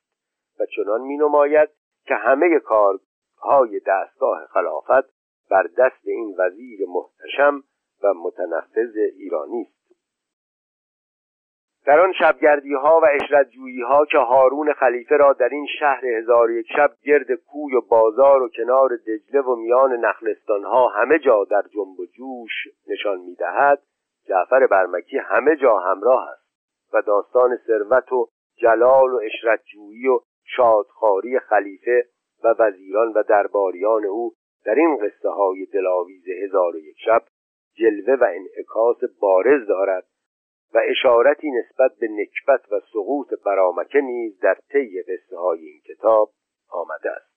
[0.59, 1.69] و چنان می نماید
[2.05, 5.09] که همه کارهای دستگاه خلافت
[5.49, 7.63] بر دست این وزیر محتشم
[8.03, 9.80] و متنفذ ایرانی است.
[11.85, 16.05] در آن شبگردی ها و اشرت جویی ها که هارون خلیفه را در این شهر
[16.05, 21.19] هزار یک شب گرد کوی و بازار و کنار دجله و میان نخلستان ها همه
[21.19, 22.51] جا در جنب و جوش
[22.87, 23.81] نشان می دهد
[24.27, 26.41] جعفر برمکی همه جا همراه است
[26.93, 32.05] و داستان ثروت و جلال و اشرتجویی و شادخاری خلیفه
[32.43, 34.33] و وزیران و درباریان او
[34.65, 37.21] در این قصه های دلاویز هزار و یک شب
[37.75, 40.03] جلوه و انعکاس بارز دارد
[40.73, 46.31] و اشارتی نسبت به نکبت و سقوط برامکه نیز در طی قصه های این کتاب
[46.69, 47.31] آمده است.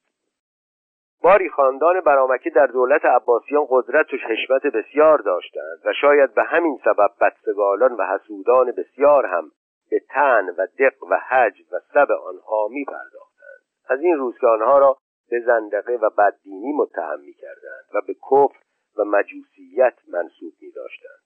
[1.23, 6.81] باری خاندان برامکه در دولت عباسیان قدرت و حشمت بسیار داشتند و شاید به همین
[6.85, 9.51] سبب بدسگالان و حسودان بسیار هم
[9.91, 14.47] به تن و دق و حج و سب آنها می پرداختند از این روز که
[14.47, 14.97] آنها را
[15.31, 18.59] به زندقه و بددینی متهم می کردند و به کفر
[18.97, 21.24] و مجوسیت منصوب می داشتند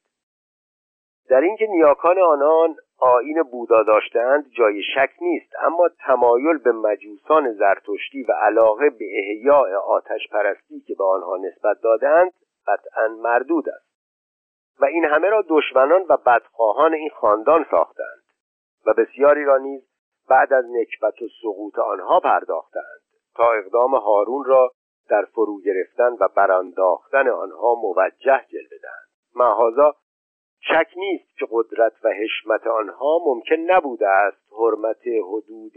[1.28, 5.52] در اینکه نیاکان آنان آین بودا داشتند جای شک نیست.
[5.60, 11.80] اما تمایل به مجوسان زرتشتی و علاقه به احیاء آتش پرستی که به آنها نسبت
[11.82, 12.32] دادند
[12.66, 13.88] قطعا مردود است.
[14.80, 18.22] و این همه را دشمنان و بدخواهان این خاندان ساختند
[18.86, 19.82] و بسیاری را نیز
[20.28, 23.00] بعد از نکبت و سقوط آنها پرداختند
[23.36, 24.70] تا اقدام هارون را
[25.10, 29.08] در فرو گرفتن و برانداختن آنها موجه جلوه دهند.
[29.34, 29.94] محاذا
[30.60, 35.72] شک نیست که قدرت و حشمت آنها ممکن نبوده است حرمت حدود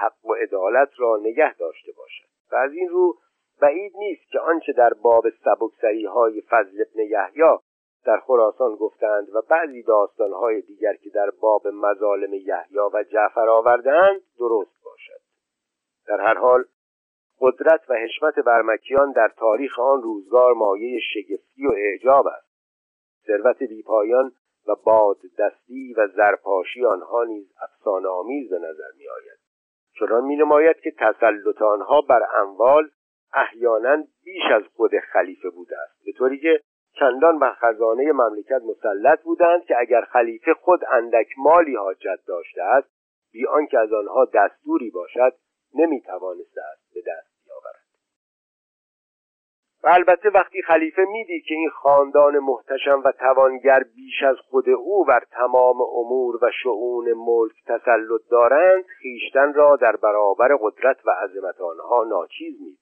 [0.00, 2.24] حق و عدالت را نگه داشته باشد.
[2.52, 3.16] و از این رو
[3.60, 7.58] بعید نیست که آنچه در باب سبکسری های فضل ابن یحیی
[8.06, 14.20] در خراسان گفتند و بعضی داستانهای دیگر که در باب مظالم یحیی و جعفر آوردند
[14.38, 15.20] درست باشد.
[16.08, 16.64] در هر حال
[17.40, 22.55] قدرت و حشمت برمکیان در تاریخ آن روزگار مایه شگفتی و اعجاب است.
[23.26, 24.32] ثروت بیپایان
[24.68, 29.38] و باد دستی و زرپاشی آنها نیز افسانه آمیز به نظر می آید
[29.98, 32.90] چنان می نماید که تسلط آنها بر اموال
[33.34, 36.60] احیانا بیش از خود خلیفه بوده است به طوری که
[36.98, 42.88] چندان بر خزانه مملکت مسلط بودند که اگر خلیفه خود اندک مالی حاجت داشته است
[43.32, 45.32] بی آنکه از آنها دستوری باشد
[45.74, 47.35] نمی توانسته است به دست
[49.86, 55.04] و البته وقتی خلیفه می‌دید که این خاندان محتشم و توانگر بیش از خود او
[55.04, 61.60] بر تمام امور و شعون ملک تسلط دارند خیشتن را در برابر قدرت و عظمت
[61.60, 62.78] آنها ناچیز می‌دید.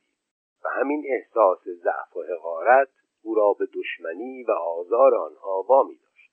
[0.65, 2.89] و همین احساس ضعف و حقارت
[3.23, 6.31] او را به دشمنی و آزار آنها وامی داشت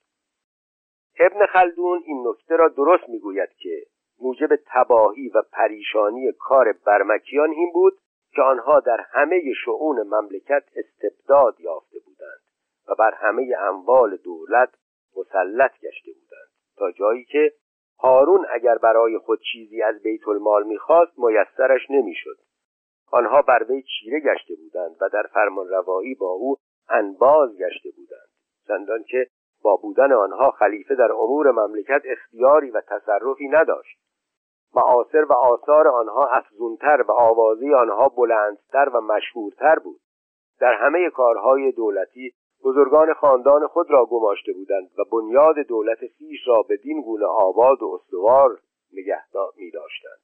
[1.19, 3.86] ابن خلدون این نکته را درست می‌گوید که
[4.21, 7.93] موجب تباهی و پریشانی کار برمکیان این بود
[8.33, 12.41] که آنها در همه شعون مملکت استبداد یافته بودند
[12.87, 14.69] و بر همه اموال دولت
[15.17, 17.53] مسلط گشته بودند تا جایی که
[17.99, 22.37] هارون اگر برای خود چیزی از بیت المال می‌خواست میسرش نمی‌شد.
[23.11, 26.55] آنها بر وی چیره گشته بودند و در فرمان روایی با او
[26.89, 28.29] انباز گشته بودند
[28.67, 29.27] چندان که
[29.63, 33.97] با بودن آنها خلیفه در امور مملکت اختیاری و تصرفی نداشت.
[34.75, 39.99] معاصر و آثار آنها افزونتر و آوازی آنها بلندتر و مشهورتر بود.
[40.60, 46.62] در همه کارهای دولتی بزرگان خاندان خود را گماشته بودند و بنیاد دولت خیش را
[46.69, 48.60] بدین گونه آباد و استوار
[48.93, 49.23] نگه
[49.57, 50.21] می داشتند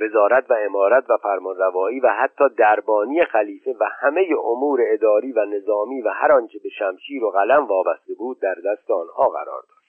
[0.00, 6.02] وزارت و امارت و فرمانروایی و حتی دربانی خلیفه و همه امور اداری و نظامی
[6.02, 9.79] و هر آنچه به شمشیر و قلم وابسته بود در دست آنها قرار داشت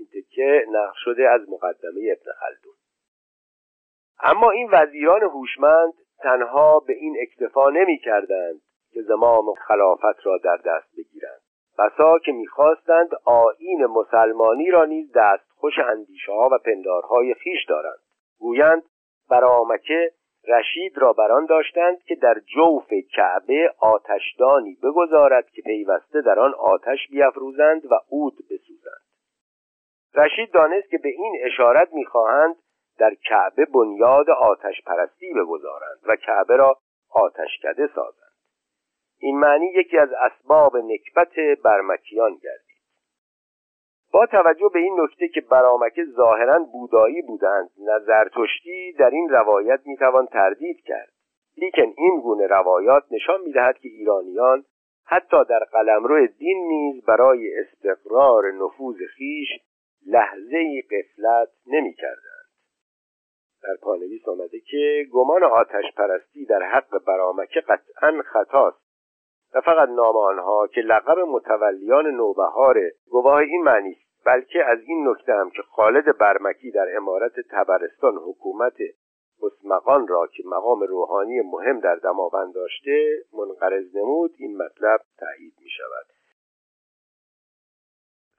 [0.00, 2.74] این تکه نقش شده از مقدمه ابن خلدون.
[4.22, 8.60] اما این وزیران هوشمند تنها به این اکتفا نمی کردند
[8.92, 11.40] که زمام خلافت را در دست بگیرند.
[11.78, 15.12] بسا که می‌خواستند آین مسلمانی را نیز
[15.54, 18.00] خوش اندیشه ها و پندارهای خیش دارند.
[18.38, 18.82] گویند
[19.30, 20.12] برامکه
[20.48, 27.08] رشید را بران داشتند که در جوف کعبه آتشدانی بگذارد که پیوسته در آن آتش
[27.10, 28.69] بیافروزند و عود بسوزند
[30.14, 32.56] رشید دانست که به این اشارت می‌خواهند
[32.98, 36.78] در کعبه بنیاد آتش پرستی بگذارند و کعبه را
[37.10, 38.30] آتشکده سازند.
[39.18, 41.32] این معنی یکی از اسباب نکبت
[41.64, 42.80] برمکیان گردید.
[44.12, 50.26] با توجه به این نکته که برامکه ظاهرا بودایی بودند نظرتشتی در این روایت می‌توان
[50.26, 51.12] تردید کرد.
[51.56, 54.64] لیکن این گونه روایات نشان می‌دهد که ایرانیان
[55.06, 59.48] حتی در قلمرو دین نیز برای استقرار نفوذ خیش
[60.06, 62.40] لحظه ای قفلت نمی کردند.
[63.62, 68.90] در پانویس آمده که گمان آتش پرستی در حق برامکه قطعا خطاست
[69.54, 75.08] و فقط نام آنها که لقب متولیان نوبهار گواه این معنی است بلکه از این
[75.08, 78.76] نکته هم که خالد برمکی در امارت تبرستان حکومت
[79.42, 85.70] مسمقان را که مقام روحانی مهم در دماوند داشته منقرض نمود این مطلب تایید می
[85.70, 86.06] شود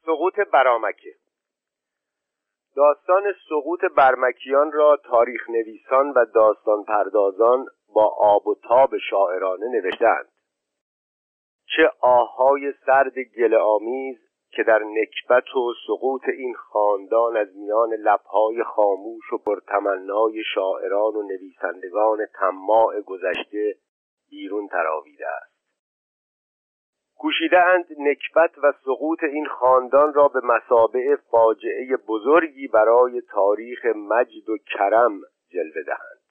[0.06, 1.16] سقوط برامکه
[2.76, 10.30] داستان سقوط برمکیان را تاریخ نویسان و داستان پردازان با آب و تاب شاعرانه نوشتند
[11.76, 14.18] چه آهای سرد گل آمیز
[14.52, 21.22] که در نکبت و سقوط این خاندان از میان لبهای خاموش و پرتمنای شاعران و
[21.22, 23.76] نویسندگان طماع گذشته
[24.30, 25.51] بیرون تراویده است.
[27.22, 34.58] کوشیدهاند نکبت و سقوط این خاندان را به مسابع فاجعه بزرگی برای تاریخ مجد و
[34.58, 36.22] کرم جلوه دهند.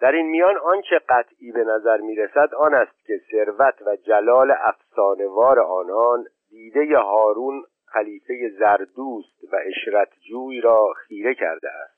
[0.00, 4.54] در این میان آنچه قطعی به نظر می رسد آن است که ثروت و جلال
[4.58, 11.96] افسانوار آنان دیده هارون خلیفه زردوست و اشرتجوی را خیره کرده است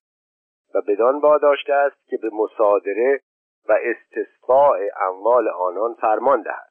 [0.75, 3.21] و بدان واداشته است که به مصادره
[3.69, 6.68] و استصفاع اموال آنان فرمان دهد.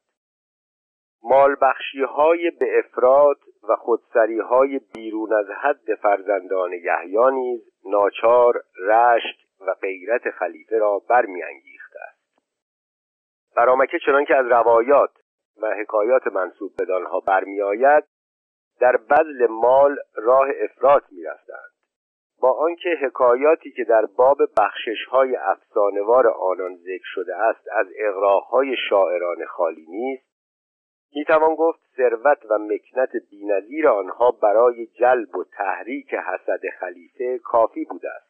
[1.23, 3.37] مالبخشی های به افراد
[3.69, 11.99] و خودسری های بیرون از حد فرزندان یحیی ناچار رشک و غیرت خلیفه را برمیانگیخته
[12.07, 12.17] است.
[13.55, 15.11] برامکه چنان که از روایات
[15.61, 18.03] و حکایات منصوب بدانها برمیآید
[18.79, 21.71] در بذل مال راه افراط می‌رفتند.
[22.41, 28.75] با آنکه حکایاتی که در باب بخشش های افسانوار آنان ذکر شده است از اغراهای
[28.89, 30.36] شاعران خالی نیست
[31.15, 38.09] می‌توان گفت ثروت و مکنت بینظیر آنها برای جلب و تحریک حسد خلیفه کافی بوده
[38.09, 38.27] است.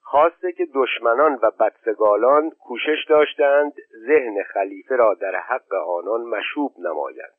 [0.00, 3.72] خواسته که دشمنان و بدسگالان کوشش داشتند
[4.06, 7.34] ذهن خلیفه را در حق آنان مشوب نمایند.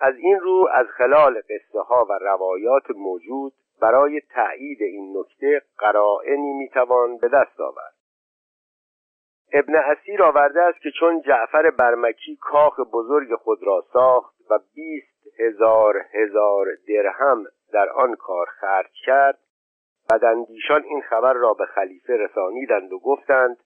[0.00, 6.52] از این رو از خلال قصه ها و روایات موجود برای تأیید این نکته قرائنی
[6.52, 7.97] می‌توان به دست آورد.
[9.52, 15.40] ابن اسیر آورده است که چون جعفر برمکی کاخ بزرگ خود را ساخت و بیست
[15.40, 19.38] هزار هزار درهم در آن کار خرج کرد
[20.10, 23.56] بداندیشان این خبر را به خلیفه رسانیدند و گفتند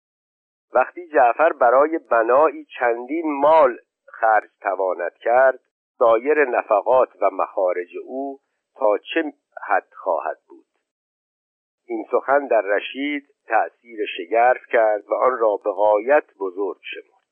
[0.72, 5.60] وقتی جعفر برای بنایی چندین مال خرج تواند کرد
[5.98, 8.38] سایر نفقات و مخارج او
[8.76, 9.32] تا چه
[9.68, 10.61] حد خواهد بود؟
[11.92, 17.22] این سخن در رشید تأثیر شگرف کرد و آن را به غایت بزرگ شمرد.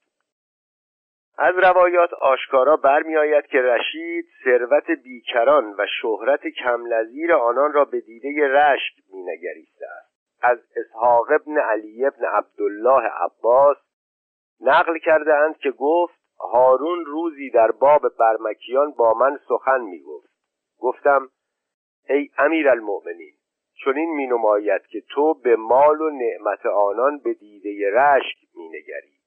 [1.38, 8.49] از روایات آشکارا برمیآید که رشید ثروت بیکران و شهرت کمنظیر آنان را به دیده
[8.49, 10.11] رشک مینگریسته است.
[10.42, 13.77] از اسحاق ابن علی ابن عبدالله عباس
[14.61, 16.20] نقل کرده اند که گفت
[16.53, 20.29] هارون روزی در باب برمکیان با من سخن می گفت
[20.79, 21.29] گفتم
[22.09, 23.39] ای امیر المؤمنین
[23.85, 28.69] چون این می نماید که تو به مال و نعمت آنان به دیده رشک می
[28.69, 29.21] نگری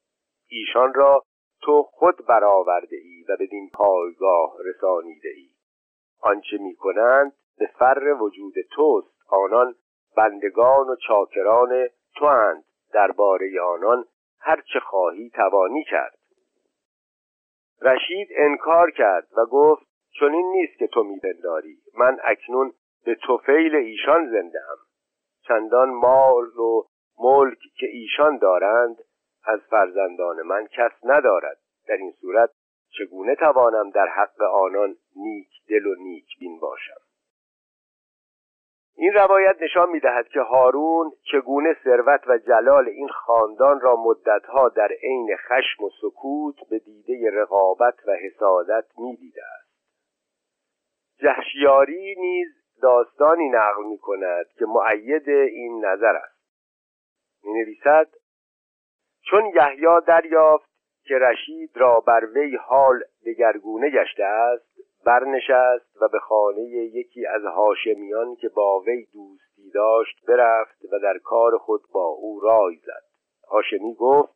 [0.47, 1.23] ایشان را
[1.61, 5.49] تو خود برآورده ای و بدین پایگاه رسانیده ای
[6.21, 9.13] آنچه می کنند به فر وجود توست.
[9.29, 9.75] آنان
[10.17, 12.63] بندگان و چاکران تو اند
[12.93, 14.05] درباره آنان
[14.39, 16.17] هرچه خواهی توانی کرد.
[17.81, 19.87] رشید انکار کرد و گفت
[20.19, 21.77] چون این نیست که تو میپنداری.
[21.97, 22.73] من اکنون
[23.05, 24.77] به توفیل ایشان زنده هم
[25.47, 26.83] چندان مال و
[27.19, 28.97] ملک که ایشان دارند
[29.45, 31.57] از فرزندان من کس ندارد.
[31.87, 32.49] در این صورت
[32.97, 37.01] چگونه توانم در حق آنان نیک دل و نیک بین باشم؟
[38.95, 44.91] این روایت نشان می‌دهد که هارون چگونه ثروت و جلال این خاندان را مدتها در
[45.03, 49.73] عین خشم و سکوت به دیده رقابت و حسادت می‌دیده است.
[51.17, 56.37] جهشیاری نیز داستانی نقل می کند که معید این نظر است.
[57.43, 58.07] می نویسد
[59.29, 60.69] چون یحیی دریافت
[61.05, 64.73] که رشید را بر وی حال دگرگونه گشته است
[65.05, 71.17] برنشست و به خانه یکی از هاشمیان که با وی دوستی داشت برفت و در
[71.17, 73.03] کار خود با او رای زد.
[73.49, 74.32] هاشمی گفت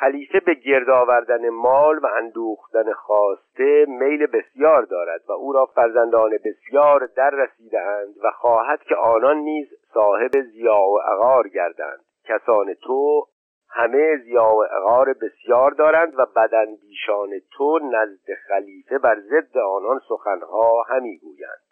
[0.00, 6.30] خلیفه به گرد آوردن مال و اندوختن خواسته میل بسیار دارد و او را فرزندان
[6.44, 12.04] بسیار در رسیدهاند و خواهد که آنان نیز صاحب زیا و عقار گردند.
[12.24, 13.26] کسان تو
[13.70, 20.82] همه زیا و اقار بسیار دارند و بدندیشان تو نزد خلیفه بر ضد آنان سخنها
[20.82, 21.62] همی گویند.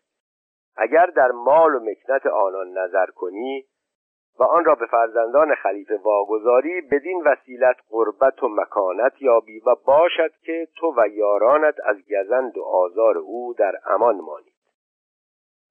[0.77, 3.65] اگر در مال و مکنت آنان نظر کنی
[4.39, 10.31] و آن را به فرزندان خلیفه واگذاری بدین وسیلت قربت و مکانت یابی و باشد
[10.45, 14.53] که تو و یارانت از گزند و آزار او در امان مانید.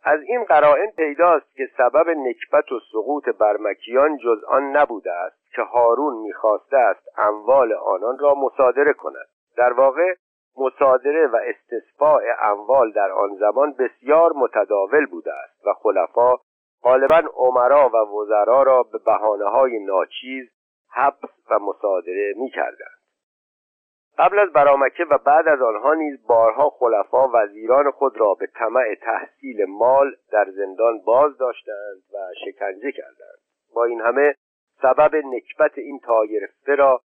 [0.03, 5.61] از این قرائن پیداست که سبب نکبت و سقوط برمکیان جز آن نبوده است که
[5.61, 9.27] هارون می‌خواسته است اموال آنان را مصادره کند.
[9.57, 10.13] در واقع
[10.57, 16.35] مصادره و استصفاع اموال در آن زمان بسیار متداول بوده است و خلفا
[16.85, 20.49] غالبا عمرا و وزرا را به بحانه های ناچیز
[20.91, 22.99] حبس و مصادره می کردند.
[24.17, 28.95] قبل از برامکه و بعد از آنها نیز بارها خلفا وزیران خود را به طمع
[29.01, 33.39] تحصیل مال در زندان باز داشتند و شکنجه کردند
[33.75, 34.35] با این همه
[34.81, 37.01] سبب نکبت این تایرفته را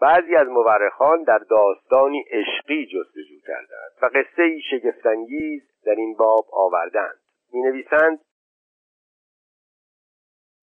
[0.00, 6.44] بعضی از مورخان در داستانی عشقی جستجو کردند و قصه ای شگفتانگیز در این باب
[6.52, 7.18] آوردند
[7.52, 8.18] می نویسند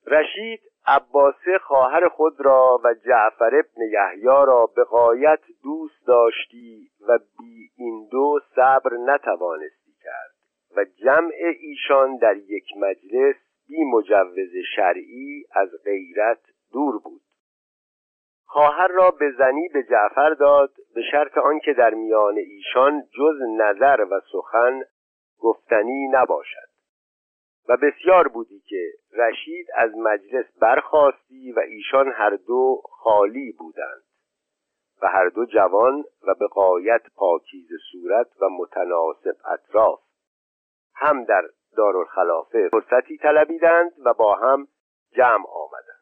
[0.08, 7.18] رشید عباسه خواهر خود را و جعفر ابن یحیی را به قایت دوست داشتی و
[7.18, 10.36] بی این دو صبر نتوانستی کرد
[10.76, 13.36] و جمع ایشان در یک مجلس
[13.68, 16.40] بی مجوز شرعی از غیرت
[16.74, 17.22] دور بود.
[18.46, 24.06] خواهر را به زنی به جعفر داد به شرط آنکه در میان ایشان جز نظر
[24.12, 24.82] و سخن
[25.40, 26.69] گفتنی نباشد.
[27.70, 34.04] و بسیار بودی که رشید از مجلس برخواستی و ایشان هر دو خالی بودند
[35.02, 40.00] و هر دو جوان و به قایت پاکیز صورت و متناسب اطراف.
[40.96, 41.44] هم در
[41.78, 44.68] دارالخلافه فرصتی طلبیدند و با هم
[45.16, 46.00] جمع آمدند.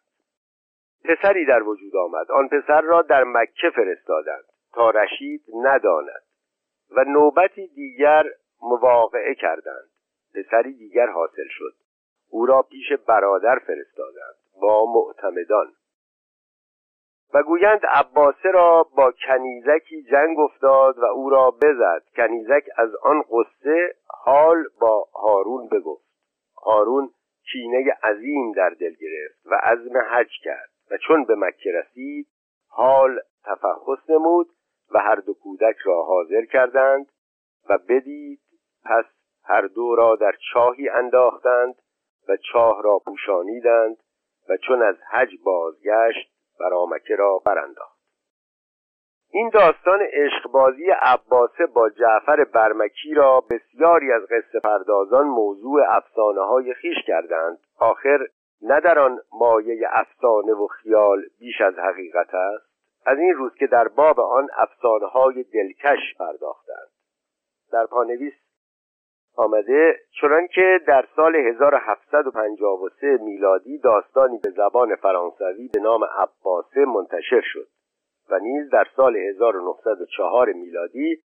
[1.03, 2.31] پسری در وجود آمد.
[2.31, 6.23] آن پسر را در مکه فرستادند تا رشید نداند
[6.91, 8.23] و نوبتی دیگر
[8.61, 9.89] مواقعه کردند.
[10.37, 11.73] پسری دیگر حاصل شد.
[12.29, 15.73] او را پیش برادر فرستادند با معتمدان.
[17.33, 22.03] و گویند عباسه را با کنیزکی جنگ افتاد و او را بزد.
[22.15, 26.07] کنیزک از آن قصه حال با هارون بگفت.
[26.63, 27.09] هارون
[27.51, 32.27] کینه عظیم در دل گرفت و عزم حج کرد و چون به مکه رسید
[32.67, 34.47] حال تفحص نمود
[34.91, 37.11] و هر دو کودک را حاضر کردند
[37.69, 38.39] و بدید
[38.85, 39.05] پس
[39.47, 41.75] هر دو را در چاهی انداختند
[42.29, 43.97] و چاه را پوشانیدند
[44.49, 47.97] و چون از حج بازگشت برامکه را برانداخت.
[49.31, 56.73] این داستان عشقبازی عباسه با جعفر برمکی را بسیاری از قصه پردازان موضوع افسانه های
[56.73, 57.57] خیش کردند.
[57.79, 58.27] آخر
[58.61, 62.67] نه در آن مایه افسانه و خیال بیش از حقیقت است
[63.05, 66.87] از این روز که در باب آن افسانه های دلکش پرداختند.
[67.71, 68.33] در پانویس
[69.37, 77.41] آمده چنان که در سال 1753 میلادی داستانی به زبان فرانسوی به نام عباسه منتشر
[77.43, 77.67] شد
[78.29, 81.21] و نیز در سال 1904 میلادی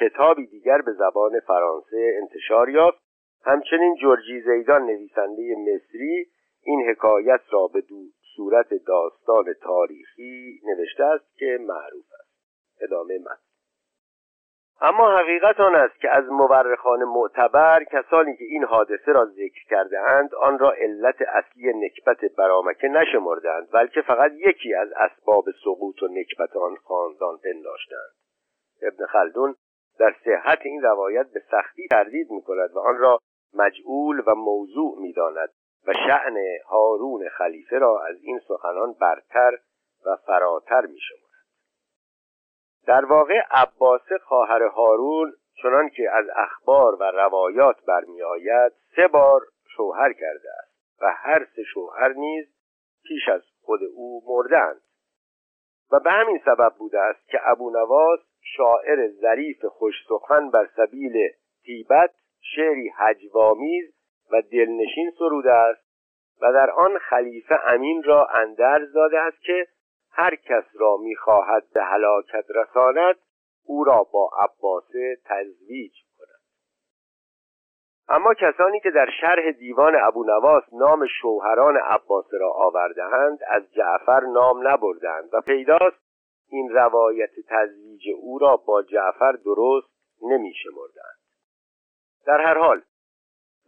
[0.00, 2.98] کتابی دیگر به زبان فرانسه انتشار یافت.
[3.44, 6.26] همچنین جورجی زیدان نویسنده مصری
[6.62, 7.96] این حکایت را به دو
[8.36, 12.34] صورت داستان تاریخی نوشته است که معروف است.
[12.82, 13.43] ادامه متن.
[14.80, 20.00] اما حقیقت آن است که از مورخان معتبر کسانی که این حادثه را ذکر کرده
[20.00, 26.08] اند آن را علت اصلی نکبت برامکه نشمردند بلکه فقط یکی از اسباب سقوط و
[26.08, 28.14] نکبت آن خاندان پنداشتند
[28.82, 29.54] ابن خلدون
[29.98, 33.18] در صحت این روایت به سختی تردید می کند و آن را
[33.54, 35.50] مجعول و موضوع می داند
[35.86, 36.36] و شعن
[36.68, 39.58] هارون خلیفه را از این سخنان برتر
[40.06, 41.23] و فراتر می شود.
[42.86, 45.32] در واقع عباسه خواهر هارون
[45.62, 49.40] چنان که از اخبار و روایات برمیآید سه بار
[49.76, 52.46] شوهر کرده است و هر سه شوهر نیز
[53.04, 54.80] پیش از خود او مردند
[55.92, 58.20] و به همین سبب بوده است که ابو نواس
[58.56, 61.28] شاعر ظریف خوش سخن بر سبیل
[61.64, 62.10] تیبت
[62.40, 63.94] شعری حجوامیز
[64.32, 65.84] و دلنشین سروده است
[66.42, 69.66] و در آن خلیفه امین را اندرز داده است که
[70.16, 73.16] هر کس را می‌خواهد به هلاکت رساند
[73.66, 76.40] او را با عباسه تزویج کند.
[78.08, 84.20] اما کسانی که در شرح دیوان ابو نواس نام شوهران عباسه را آوردهاند از جعفر
[84.20, 86.04] نام نبردند و پیداست
[86.48, 89.88] این روایت تزویج او را با جعفر درست
[90.22, 91.18] نمیشمردند
[92.26, 92.82] در هر حال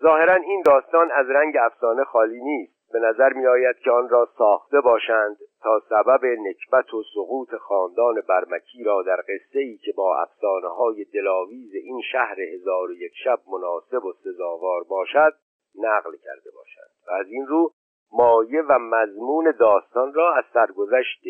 [0.02, 2.76] ظاهرا این داستان از رنگ افسانه خالی نیست.
[2.92, 5.36] به نظر می آید که آن را ساخته باشند
[5.66, 11.04] تا سبب نکبت و سقوط خاندان برمکی را در قصه ای که با افسانه های
[11.04, 15.34] دلاویز این شهر هزار و یک شب مناسب و سزاوار باشد
[15.78, 17.72] نقل کرده باشند و از این رو
[18.12, 21.24] مایه و مضمون داستان را از سرگذشت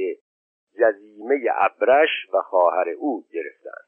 [0.81, 3.87] جزیمه ابرش و خواهر او گرفتند.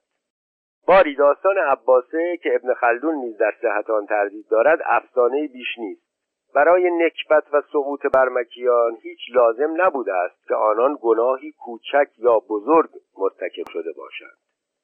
[0.86, 6.07] باری داستان عباسه که ابن خلدون نیز در صحت آن تردید دارد افسانه بیش نیست.
[6.54, 12.90] برای نکبت و سقوط برمکیان هیچ لازم نبوده است که آنان گناهی کوچک یا بزرگ
[13.18, 14.38] مرتکب شده باشند.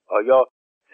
[0.08, 0.44] آیا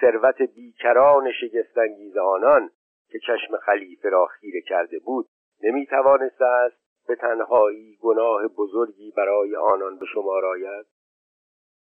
[0.01, 2.71] ثروت بیکران شگفتانگیز آنان
[3.09, 5.27] که چشم خلیفه را خیره کرده بود
[5.63, 10.87] نمی توانسته است به تنهایی گناه بزرگی برای آنان به شما آید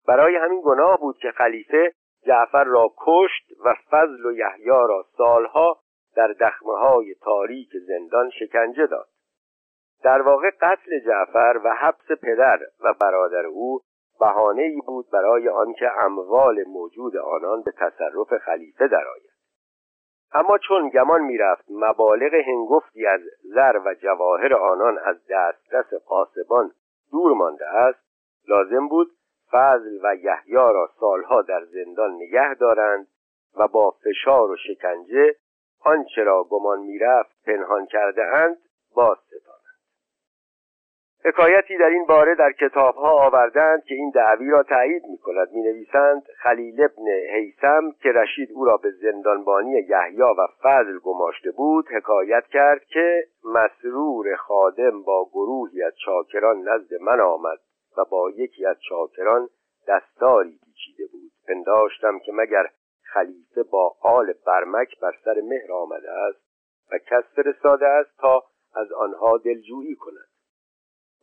[0.08, 1.94] برای همین گناه بود که خلیفه
[2.26, 5.83] جعفر را کشت و فضل و یحیی را سالها
[6.16, 9.08] در دخمه های تاریک زندان شکنجه داد.
[10.04, 13.82] در واقع قتل جعفر و حبس پدر و برادر او
[14.20, 19.34] بهانه ای بود برای آنکه اموال موجود آنان به تصرف خلیفه درآید.
[20.34, 26.72] اما چون گمان می‌رفت مبالغ هنگفتی از زر و جواهر آنان از دسترس قاسبان
[27.12, 28.00] دور مانده است
[28.48, 29.12] لازم بود
[29.52, 33.08] فضل و یحیی را سالها در زندان نگه دارند
[33.58, 35.36] و با فشار و شکنجه
[35.84, 38.58] آنچه را گمان می‌رفت پنهان کرده اند
[38.96, 39.18] باز
[41.26, 45.48] حکایتی در این باره در کتابها آوردند که این دعوی را تایید می کند
[46.38, 52.48] خلیل ابن حیسم که رشید او را به زندانبانی یحیی و فضل گماشته بود حکایت
[52.48, 57.60] کرد که مسرور خادم با گروهی از چاکران نزد من آمد
[57.98, 59.50] و با یکی از چاکران
[59.88, 61.32] دستاری پیچیده بود.
[61.48, 62.70] پنداشتم که مگر
[63.14, 66.40] خلیفه با آل برمک بر سر مهر آمده است
[66.92, 68.44] و کس فرستاده است تا
[68.76, 70.28] از آنها دلجویی کند.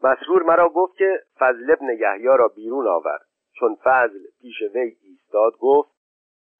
[0.02, 3.26] مسرور مرا گفت که فضل ابن یحیی را بیرون آورد.
[3.52, 5.90] چون فضل پیش وی ایستاد گفت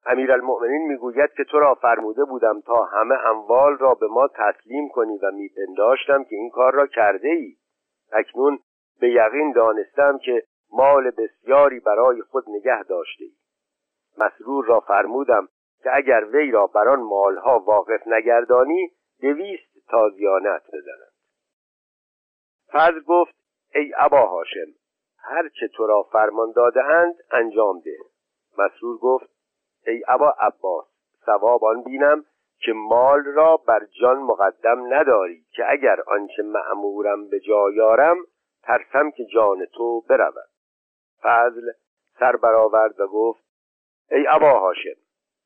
[0.05, 5.17] امیرالمؤمنین می‌گوید که تو را فرموده بودم تا همه اموال را به ما تسلیم کنی
[5.17, 7.55] و میپنداشتم که این کار را کرده ای
[8.11, 8.59] اکنون
[8.99, 13.40] به یقین دانستم که مال بسیاری برای خود نگه داشته ای
[14.21, 15.47] مسرور را فرمودم
[15.83, 18.91] که اگر وی را بر آن مالها واقف نگردانی
[19.21, 21.11] دویست تازیانت بزنم
[22.71, 23.35] فضل گفت
[23.75, 24.71] ای ابا هاشم
[25.17, 27.97] هر چه تو را فرمان دادهاند انجام ده.
[28.57, 29.29] مسرور گفت
[29.87, 30.85] ای ابا عباس
[31.25, 32.25] ثواب آن بینم
[32.59, 38.17] که مال را بر جان مقدم نداری که اگر آنچه معمورم به جایارم
[38.63, 40.49] ترسم که جان تو برود.
[41.23, 41.71] فضل
[42.19, 43.50] سر برآورد و گفت
[44.11, 44.99] ای ابا هاشم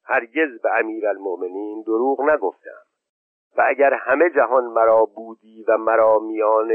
[0.05, 2.81] هرگز به امیر المؤمنین دروغ نگفتم.
[3.57, 6.71] و اگر همه جهان مرا بودی و مرا میان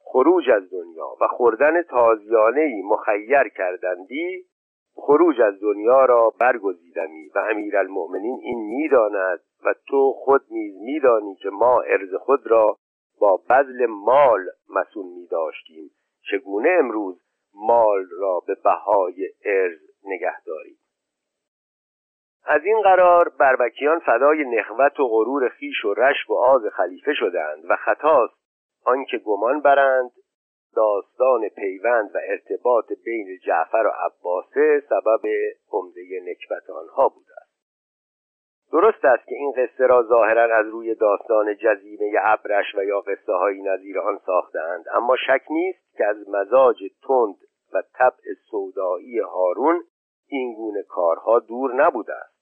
[0.00, 4.44] خروج از دنیا و خوردن تازیانه ای مخیر کردندی
[4.94, 11.50] خروج از دنیا را برگزیدمی و امیرالمؤمنین این می‌داند و تو خود نیز میدانی که
[11.50, 12.76] ما ارز خود را
[13.20, 15.90] با بذل مال مسون می داشتیم
[16.30, 17.22] چگونه امروز
[17.54, 20.76] مال را به بهای ارز نگه داریم؟
[22.48, 27.64] از این قرار بربکیان فدای نخوت و غرور خیش و رشک و آز خلیفه شدند
[27.70, 28.34] و خطاست
[28.84, 30.10] آنکه گمان برند
[30.76, 35.20] داستان پیوند و ارتباط بین جعفر و عباسه سبب
[35.72, 37.56] عمده نکبت آنها بوده است.
[38.72, 43.32] درست است که این قصه را ظاهرا از روی داستان جزیره ابرش و یا قصه
[43.32, 46.76] های نظیر آن ساختند اما شک نیست که از مزاج
[47.08, 47.36] تند
[47.72, 49.84] و طبع سودایی هارون
[50.28, 52.35] این گونه کارها دور نبوده است.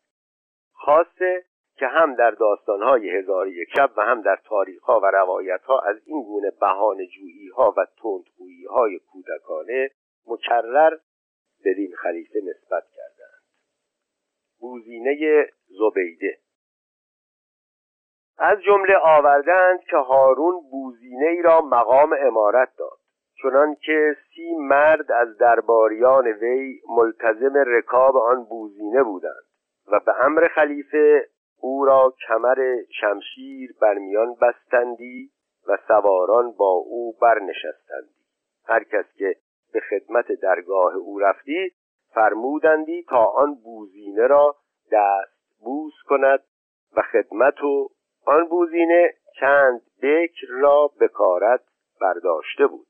[0.85, 1.45] خاصه
[1.77, 6.23] که هم در داستانهای هزار یک شب و هم در تاریخها و روایتها از این
[6.23, 9.91] گونه بهان جویی ها و تندگویی های کودکانه
[10.27, 10.97] مکرر
[11.65, 13.43] بدین خلیفه نسبت کردند
[14.61, 16.39] بوزینه زبیده.
[18.39, 22.99] از جمله آوردند که هارون بوزینه ای را مقام امارت داد
[23.43, 29.44] چنان که سی مرد از درباریان وی ملتزم رکاب آن بوزینه بودند.
[29.95, 31.29] و به امر خلیفه
[31.61, 35.31] او را کمر شمشیر بر میان بستندی
[35.69, 38.25] و سواران با او برنشستندی.
[38.67, 39.37] هر کس که
[39.73, 41.73] به خدمت درگاه او رفتی
[42.15, 44.57] فرمودندی تا آن بوزینه را
[44.93, 46.41] دست بوس کند
[46.97, 47.89] و خدمت و
[48.27, 51.61] آن بوزینه چند بکر را بکارت
[52.01, 52.87] برداشته بود.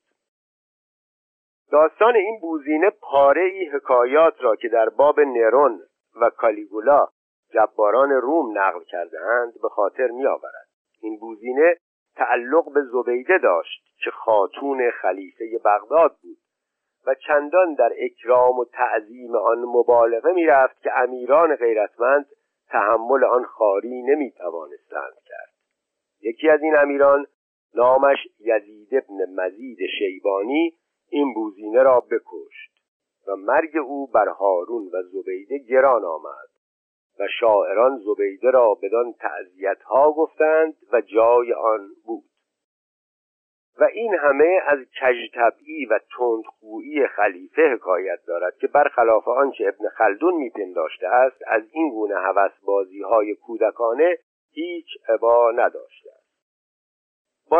[1.72, 5.80] داستان این بوزینه پاره ای حکایات را که در باب نرون
[6.20, 7.06] و کالیگولا
[7.54, 10.68] جباران روم نقل کردهاند به خاطر میآورد.
[11.00, 11.76] این بوزینه
[12.16, 16.38] تعلق به زبیده داشت که خاتون خلیفه بغداد بود
[17.06, 22.26] و چندان در اکرام و تعظیم آن مبالغه می‌رفت که امیران غیرتمند
[22.68, 25.54] تحمل آن خاری نمی توانستند کرد.
[26.20, 27.26] یکی از این امیران
[27.74, 30.74] نامش یزید ابن مزید شیبانی
[31.08, 32.73] این بوزینه را بکشت.
[33.28, 36.48] و مرگ او بر هارون و زبیده گران آمد
[37.18, 42.24] و شاعران زبیده را بدان تعذیت ها گفتند و جای آن بود.
[43.78, 50.34] و این همه از کجطبعی و تندخویی خلیفه حکایت دارد که برخلاف آنچه ابن خلدون
[50.34, 52.14] میپنداشته است از این گونه
[52.66, 54.18] بازی های کودکانه
[54.52, 56.10] هیچ عبا نداشته.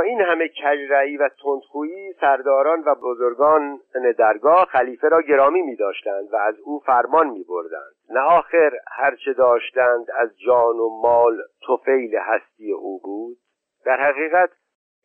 [0.01, 3.81] این همه کجرعی و تندخویی سرداران و بزرگان
[4.19, 9.33] درگاه خلیفه را گرامی می داشتند و از او فرمان می بردند نه آخر هرچه
[9.33, 13.37] داشتند از جان و مال توفیل هستی او بود.
[13.85, 14.51] در حقیقت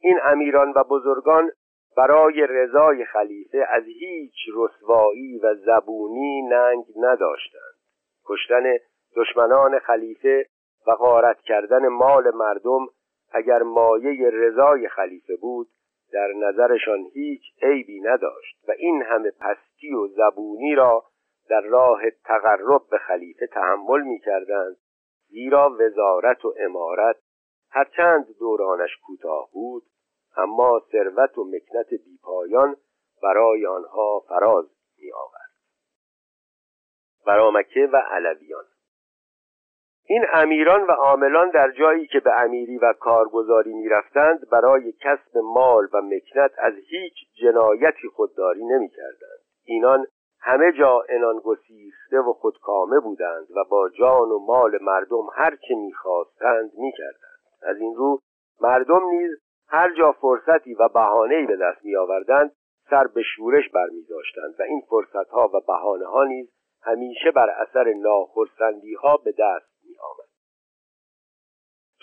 [0.02, 1.52] این امیران و بزرگان
[1.98, 7.76] برای رضای خلیفه از هیچ رسوایی و زبونی ننگ نداشتند.
[8.26, 8.64] کشتن
[9.18, 10.46] دشمنان خلیفه
[10.88, 12.88] و غارت کردن مال مردم
[13.32, 15.68] اگر مایه رضای خلیفه بود
[16.14, 21.04] در نظرشان هیچ عیبی نداشت و این همه پستی و زبونی را
[21.50, 24.78] در راه تقرب به خلیفه تحمل می کردند
[25.30, 27.16] زیرا وزارت و امارت
[27.72, 29.84] هرچند دورانش کوتاه بود
[30.38, 32.76] اما ثروت و مکنت بیپایان
[33.24, 34.66] برای آنها فراز
[34.98, 35.50] می آورد
[37.26, 38.66] برامکه و علویان
[40.12, 45.88] این امیران و عاملان در جایی که به امیری و کارگزاری می‌رفتند برای کسب مال
[45.93, 49.39] و مکنت از هیچ جنایتی خودداری نمی‌کردند.
[49.66, 50.05] اینان
[50.41, 55.76] همه جا انان گسیخته و خودکامه بودند و با جان و مال مردم هر چه
[55.76, 57.39] می‌خواستند می‌کردند.
[57.64, 58.20] از این رو
[58.62, 59.32] مردم نیز
[59.68, 62.51] هر جا فرصتی و بهانه‌ای به دست میآوردند
[62.89, 66.49] سر به شورش برمیداشتند و این فرصتها و بهانه ها نیز
[66.84, 69.79] همیشه بر اثر ناخرسندی ها به دست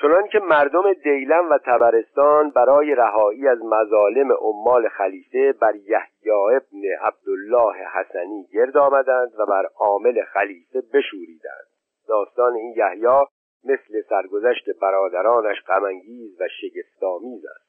[0.01, 6.82] چنان که مردم دیلم و تبرستان برای رهایی از مظالم عمال خلیفه بر یحیی ابن
[7.01, 11.66] عبدالله حسنی گرد آمدند و بر عامل خلیفه بشوریدند.
[12.09, 13.26] داستان این یحیی
[13.64, 17.66] مثل سرگذشت برادرانش غمانگیز و شگفتآمیز است.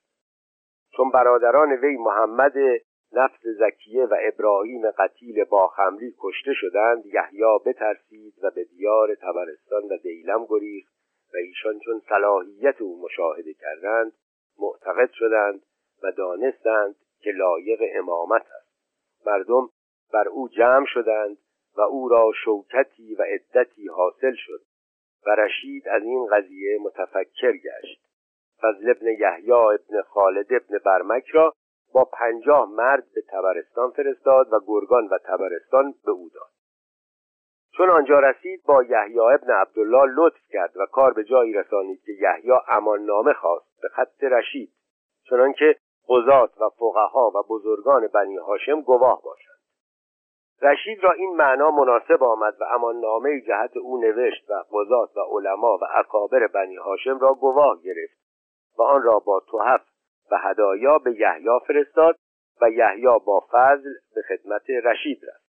[0.91, 2.53] چون برادران وی محمد
[3.13, 9.97] نفس زکیه و ابراهیم قتیل باخمری کشته شدند یحیی بترسید و به دیار تبرستان و
[10.03, 10.96] دیلم گریخت.
[11.33, 14.13] و ایشان چون صلاحیت او مشاهده کردند
[14.59, 15.61] معتقد شدند
[16.03, 18.67] و دانستند که لایق امامت است.
[19.25, 19.69] مردم
[20.13, 21.37] بر او جمع شدند
[21.77, 24.61] و او را شوکتی و عدتی حاصل شد
[25.25, 28.07] و رشید از این قضیه متفکر گشت.
[28.61, 31.53] فضل ابن یحیی ابن خالد ابن برمک را
[31.93, 36.56] با پنجاه مرد به تبرستان فرستاد و گرگان و تبرستان به او داد.
[37.77, 42.11] چون آنجا رسید با یحیی ابن عبدالله لطف کرد و کار به جایی رسانید که
[42.11, 44.71] یحیی امان نامه خواست به خط رشید
[45.29, 45.75] چنانکه
[46.09, 49.57] قضات و فقها و بزرگان بنی هاشم گواه باشند.
[50.61, 55.19] رشید را این معنا مناسب آمد و امان نامه جهت او نوشت و قضات و
[55.19, 58.17] علما و اکابر بنی هاشم را گواه گرفت
[58.77, 59.81] و آن را با توحف
[60.31, 62.15] و هدایا به یحیی فرستاد
[62.61, 65.46] و یحیی با فضل به خدمت رشید رفت.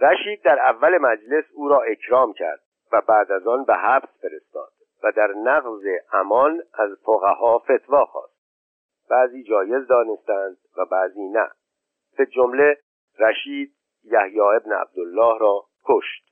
[0.00, 2.60] رشید در اول مجلس او را اکرام کرد
[2.92, 4.72] و بعد از آن به حبس فرستاد
[5.02, 8.38] و در نقض امان از فقها فتوا خواست.
[9.10, 11.50] بعضی جایز دانستند و بعضی نه.
[12.18, 12.78] به جمله
[13.18, 13.74] رشید
[14.04, 16.28] یحیی ابن عبدالله را کشت.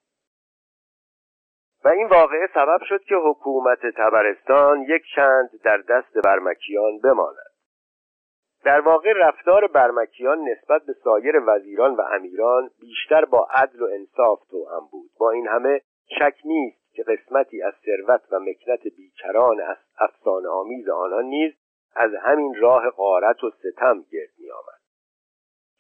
[1.84, 7.45] و این واقعه سبب شد که حکومت تبرستان یک چند در دست برمکیان بماند.
[8.66, 14.40] در واقع رفتار برمکیان نسبت به سایر وزیران و امیران بیشتر با عدل و انصاف
[14.52, 15.80] هم بود با این همه
[16.18, 21.52] شک نیست که قسمتی از ثروت و مکنت بیکران از افسانه آمیز آنان نیز
[21.96, 24.80] از همین راه قارت و ستم گرد می آمد.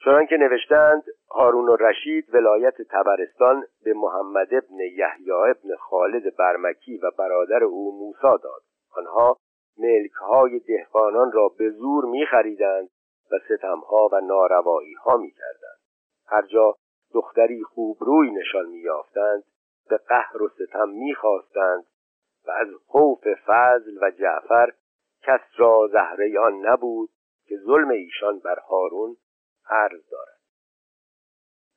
[0.04, 6.98] چنان که نوشتند هارون و رشید ولایت تبرستان به محمد ابن یحیی ابن خالد برمکی
[6.98, 8.62] و برادر او موسا داد
[8.96, 9.36] آنها
[9.78, 12.90] ملکهای دهقانان را به زور میخریدند
[13.32, 15.80] و ستمها و ناروایی ها می‌کردند.
[16.26, 16.74] هر جا
[17.12, 19.44] دختری خوب روی نشان میافتند
[19.88, 21.84] به قهر و ستم می‌خواستند
[22.46, 24.72] و از خوف فضل و جعفر
[25.22, 27.10] کس را زهره آن نبود
[27.46, 29.16] که ظلم ایشان بر هارون
[29.70, 30.40] عرض دارد.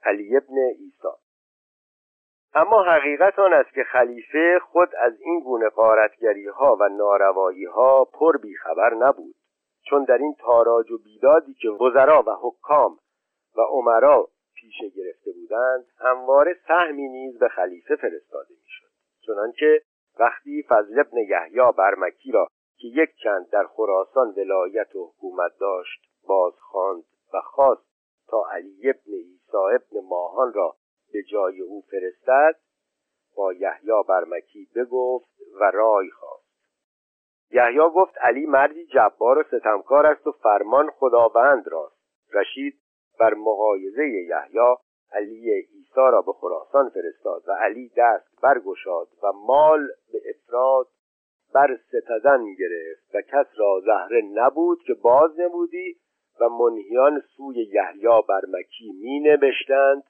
[0.03, 1.19] علی ابن ایسا
[2.53, 8.05] اما حقیقت آن است که خلیفه خود از این گونه قارتگری ها و ناروایی ها
[8.05, 9.35] پر بیخبر نبود
[9.89, 12.97] چون در این تاراج و بیدادی که وزرا و حکام
[13.57, 18.89] و عمرا پیشه گرفته بودند همواره سهمی نیز به خلیفه فرستاده می‌شد.
[19.25, 19.81] چنانکه
[20.19, 22.47] وقتی فضل ابن یحیی برمکی را
[22.77, 27.89] که یک چند در خراسان ولایت و حکومت داشت بازخواند و خواست
[28.27, 30.75] تا علی ابن ایسا ابن ماهان را
[31.13, 32.55] به جای او فرستد
[33.35, 35.29] با یحیی برمکی بگفت
[35.61, 36.49] و رای خواست.
[37.51, 41.99] یحیی گفت علی مردی جبار و ستمکار است و فرمان خداوند راست.
[42.33, 42.79] رشید
[43.19, 44.75] بر مقایزه یحیی
[45.11, 50.87] علی عیسی را به خراسان فرستاد و علی دست برگشاد و مال به افراد
[51.53, 55.95] بر ستدن گرفت و کس را زهره نبود که باز نبودی
[56.41, 60.03] و منهیان سوی یحیی بر مکی می نبشتند.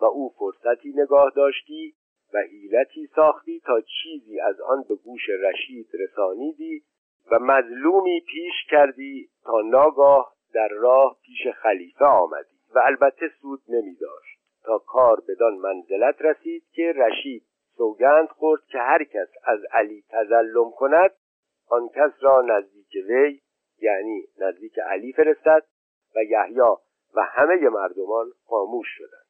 [0.00, 1.94] و او فرصتی نگاه داشتی
[2.34, 6.82] و حیلتی ساختی تا چیزی از آن به گوش رشید رسانیدی
[7.30, 12.60] و مظلومی پیش کردی تا ناگاه در راه پیش خلیفه آمدی.
[12.74, 14.38] و البته سود نمی داشت.
[14.64, 17.42] تا کار بدان منزلت رسید که رشید
[17.76, 21.10] سوگند خورد که هر کس از علی تزلم کند
[21.68, 23.40] آن کس را نزدیک وی
[23.82, 25.62] یعنی نزدیک علی فرستد
[26.16, 26.60] و یحیی
[27.14, 29.29] و همه مردمان خاموش شدند.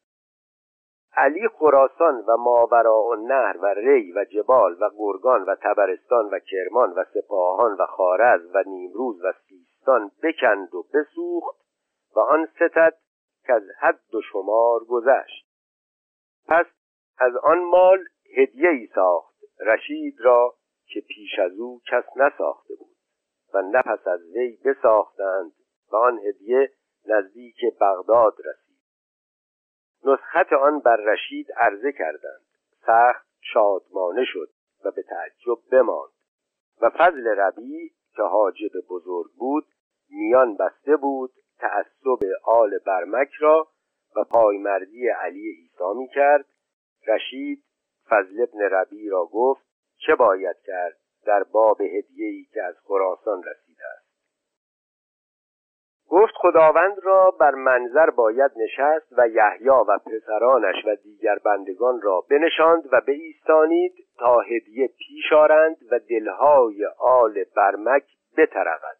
[1.13, 6.93] علی خراسان و ماوراء النهر و ری و جبال و گرگان و تبرستان و کرمان
[6.93, 11.57] و سپاهان و خارز و نیمروز و سیستان بکند و بسوخت
[12.15, 12.97] و آن ستد
[13.45, 15.47] که از حد و شمار گذشت.
[16.47, 16.65] پس
[17.17, 17.99] از آن مال
[18.37, 20.55] هدیه ای ساخت رشید را
[20.85, 22.95] که پیش از او کس نساخته بود
[23.53, 25.51] و نفس از وی بساختند
[25.91, 26.71] و آن هدیه
[27.05, 28.70] نزدیک بغداد رسید.
[30.05, 32.41] نسخت آن بر رشید عرضه کردند.
[32.85, 34.49] سخت شادمانه شد
[34.85, 36.11] و به تعجب بماند.
[36.81, 39.65] و فضل ربی که حاجب بزرگ بود
[40.09, 43.67] میان بسته بود تعصب آل برمک را
[44.15, 46.45] و پایمردی علی ایسا می کرد
[47.07, 47.63] رشید
[48.09, 49.65] فضل ابن ربی را گفت
[49.97, 53.70] چه باید کرد در باب هدیه‌ای که از خراسان رسیده است
[56.11, 62.23] گفت خداوند را بر منظر باید نشست و یحیی و پسرانش و دیگر بندگان را
[62.29, 68.03] بنشاند و بایستانید تا هدیه پیش آرند و دلهای آل برمک
[68.37, 68.97] بترقد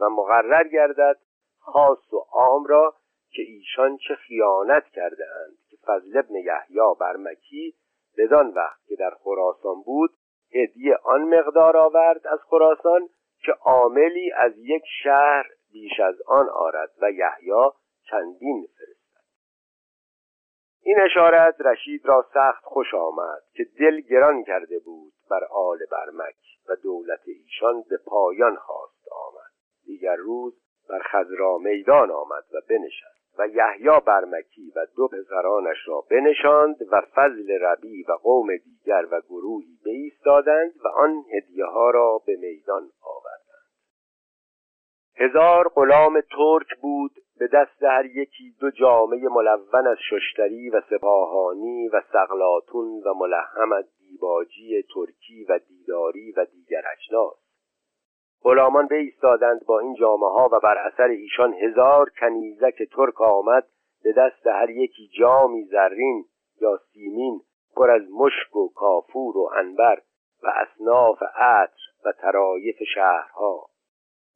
[0.00, 1.16] و مقرر گردد
[1.58, 2.94] خاص و عام را
[3.30, 7.74] که ایشان چه خیانت کرده اند که فضل ابن یحیی برمکی
[8.18, 10.10] بدان وقت که در خراسان بود
[10.54, 13.08] هدیه آن مقدار آورد از خراسان
[13.44, 17.70] که عاملی از یک شهر بیش از آن آرد و یحیی
[18.10, 19.24] چندین فرستد.
[20.82, 26.36] این اشارت رشید را سخت خوش آمد که دل گران کرده بود بر آل برمک
[26.68, 29.50] و دولت ایشان به پایان خواست آمد.
[29.84, 30.54] دیگر روز
[30.88, 37.00] بر خزرا میدان آمد و بنشست و یحیی برمکی و دو پسرانش را بنشاند و
[37.14, 42.90] فضل ربی و قوم دیگر و گروهی بایستادند و آن هدیه ها را به میدان
[43.02, 43.43] آوردند
[45.16, 51.88] هزار غلام ترک بود به دست هر یکی دو جامعه ملون از ششتری و سپاهانی
[51.88, 57.44] و سقلاتون و ملهم از دیباجی ترکی و دیداری و دیگر اجناس.
[58.42, 63.66] غلامان ایستادند با این جامه ها و بر اثر ایشان هزار کنیزک ترک آمد
[64.04, 66.24] به دست هر یکی جامی زرین
[66.60, 67.40] یا سیمین
[67.76, 69.98] پر از مشک و کافور و عنبر
[70.42, 73.73] و اصناف عطر و طرایف شهرها.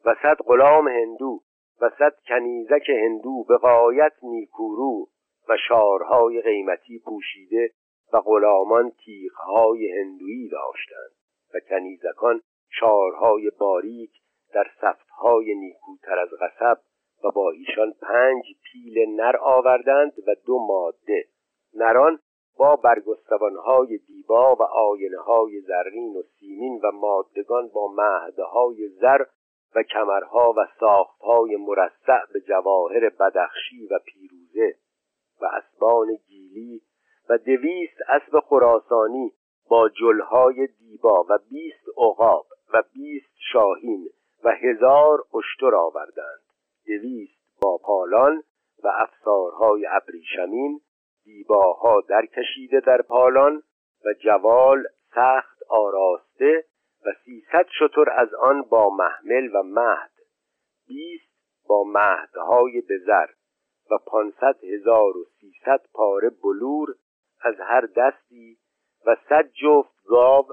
[0.05, 1.41] و صد غلام هندو
[1.81, 5.07] و صد کنیزک هندو به غایت نیکورو
[5.49, 7.71] و شارهای قیمتی پوشیده
[8.13, 11.11] و غلامان تیغهای هندویی داشتند
[11.55, 12.41] و کنیزکان
[12.71, 14.11] شارهای باریک
[14.55, 16.79] در سفتهای نیکوتر از غصب
[17.25, 21.25] و با ایشان پنج پیل نر آوردند و دو ماده.
[21.75, 22.19] نران
[22.59, 29.25] با برگستوانهای دیبا و آینه های زرین و سیمین و مادگان با مهدهای زر
[29.75, 34.75] و کمرها و ساختهای مرصع به جواهر بدخشی و پیروزه
[35.41, 36.83] و اسبان گیلی
[37.29, 39.33] و دویست اسب خراسانی
[39.69, 44.09] با جلهای دیبا و بیست عقاب و بیست شاهین
[44.45, 46.41] و هزار اشتر آوردند.
[46.87, 48.43] دویست با پالان
[48.85, 50.81] و افسارهای ابریشمین
[51.25, 53.63] دیباها درکشیده در پالان
[54.05, 56.65] و جوال سخت آراسته
[57.09, 60.11] و سیصد شتر از آن با محمل و مهد
[60.87, 61.33] بیست
[61.69, 63.27] با مهدهای بزر
[63.91, 66.95] و پانصد هزار و سیصد پاره بلور
[67.41, 68.59] از هر دستی
[69.07, 70.47] و صد جفت گاو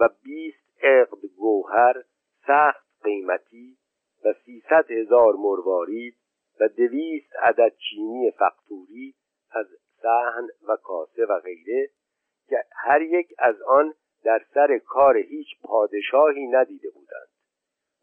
[0.00, 2.02] و بیست عقد گوهر
[2.46, 3.78] سخت قیمتی
[4.24, 6.16] و سیصد هزار مروارید
[6.60, 9.14] و دویست عدد چینی فقطوری
[9.50, 9.66] از
[10.02, 11.90] سهن و کاسه و غیره
[12.48, 13.94] که هر یک از آن
[14.26, 17.28] در سر کار هیچ پادشاهی ندیده بودند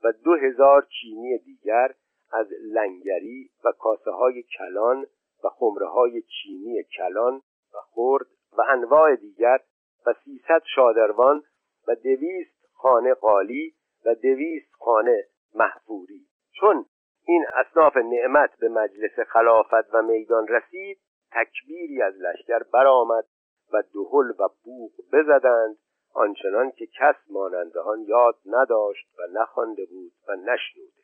[0.03, 1.93] و دو هزار چینی دیگر
[2.32, 5.05] از لنگری و کاسه های کلان
[5.43, 7.41] و خمره های چینی کلان
[7.74, 8.26] و خرد
[8.57, 9.59] و انواع دیگر
[10.05, 11.43] و سیصد شادروان
[11.88, 13.74] و دویست خانه قالی
[14.05, 15.24] و دویست خانه
[15.55, 16.28] محفوری.
[16.51, 16.86] چون
[17.28, 20.99] این اصناف نعمت به مجلس خلافت و میدان رسید
[21.32, 23.26] تکبیری از لشکر برآمد
[23.74, 25.78] و دهل و بوق بزدند
[26.14, 31.03] آنچنان که کس مانند آن یاد نداشت و نخوانده بود و نشنوده.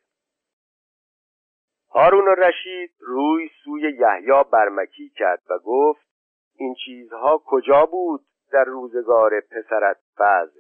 [1.92, 6.10] هارون رشید روی سوی یحیی برمکی کرد و گفت
[6.56, 10.60] این چیزها کجا بود در روزگار پسرت فضل؟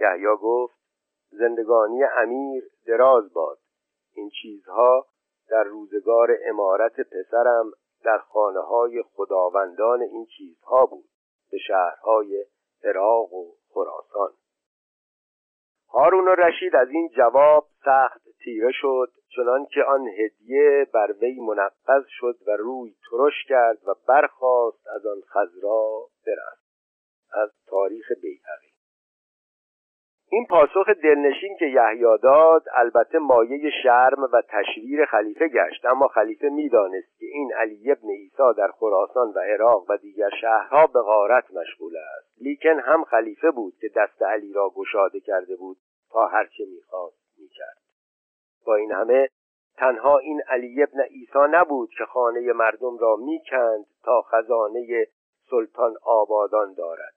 [0.00, 0.78] یحیی گفت
[1.30, 3.58] زندگانی امیر دراز باد.
[4.14, 5.06] این چیزها
[5.48, 7.72] در روزگار امارت پسرم
[8.04, 11.04] در خانه های خداوندان این چیزها بود.
[11.50, 12.44] به شهرهای
[12.84, 14.30] عراق و خراسان.
[15.88, 22.04] هارون رشید از این جواب سخت تیره شد چنان که آن هدیه بر وی منقض
[22.08, 26.64] شد و روی ترش کرد و برخاست از آن خزرا برفت.
[27.32, 28.73] از تاریخ بیهقی.
[30.34, 35.84] این پاسخ دلنشین که یحیی داد البته مایه شرم و تشویر خلیفه گشت.
[35.84, 40.86] اما خلیفه می‌دانست که این علی ابن عیسی در خراسان و عراق و دیگر شهرها
[40.86, 42.42] به غارت مشغول است.
[42.42, 45.76] لیکن هم خلیفه بود که دست علی را گشاده کرده بود
[46.12, 47.78] تا هرچه می‌خواست می‌کرد.
[48.66, 49.28] با این همه
[49.76, 55.06] تنها این علی ابن عیسی نبود که خانه مردم را می‌کند تا خزانه
[55.50, 57.14] سلطان آبادان دارد.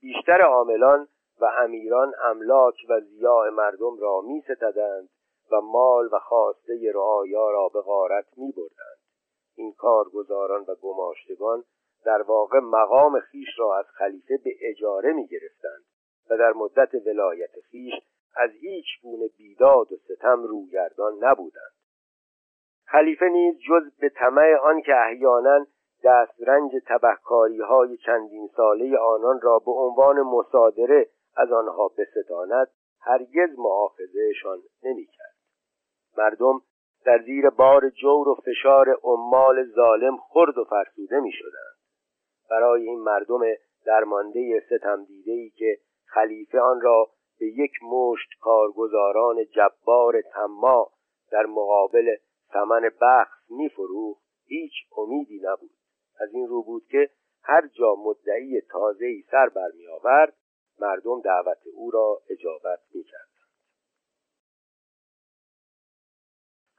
[0.00, 1.08] بیشتر عاملان
[1.40, 5.08] و امیران املاک و زیاء مردم را می ستدند
[5.52, 8.98] و مال و خواسته رعایا را به غارت می بردند.
[9.56, 11.64] این کارگزاران و گماشتگان
[12.04, 15.84] در واقع مقام خیش را از خلیفه به اجاره می گرفتند
[16.30, 17.94] و در مدت ولایت خیش
[18.36, 21.74] از هیچ گونه بیداد و ستم روگردان نبودند
[22.86, 25.66] خلیفه نیز جز به طمع آن که احیانا
[26.04, 32.68] دسترنج تبهکاری های چندین ساله آنان را به عنوان مصادره از آنها بستاند
[33.00, 35.34] هرگز معاخذهشان نمی‌کرد
[36.18, 36.60] مردم
[37.04, 41.74] در زیر بار جور و فشار عمال ظالم خرد و فرسوده می شدند.
[42.50, 43.40] برای این مردم
[43.86, 47.06] درمانده ستم ای که خلیفه آن را
[47.40, 50.90] به یک مشت کارگزاران جبار تما
[51.32, 52.16] در مقابل
[52.52, 55.70] ثمن بخص میفروخت هیچ امیدی نبود
[56.20, 57.10] از این رو بود که
[57.42, 60.34] هر جا مدعی تازه‌ای سر برمی آورد
[60.78, 63.28] مردم دعوت او را اجابت می‌کردند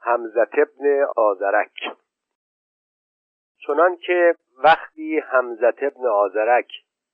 [0.00, 1.72] حمزت ابن آزرک
[3.66, 4.34] چنان که
[4.64, 6.68] وقتی حمزت ابن آزرک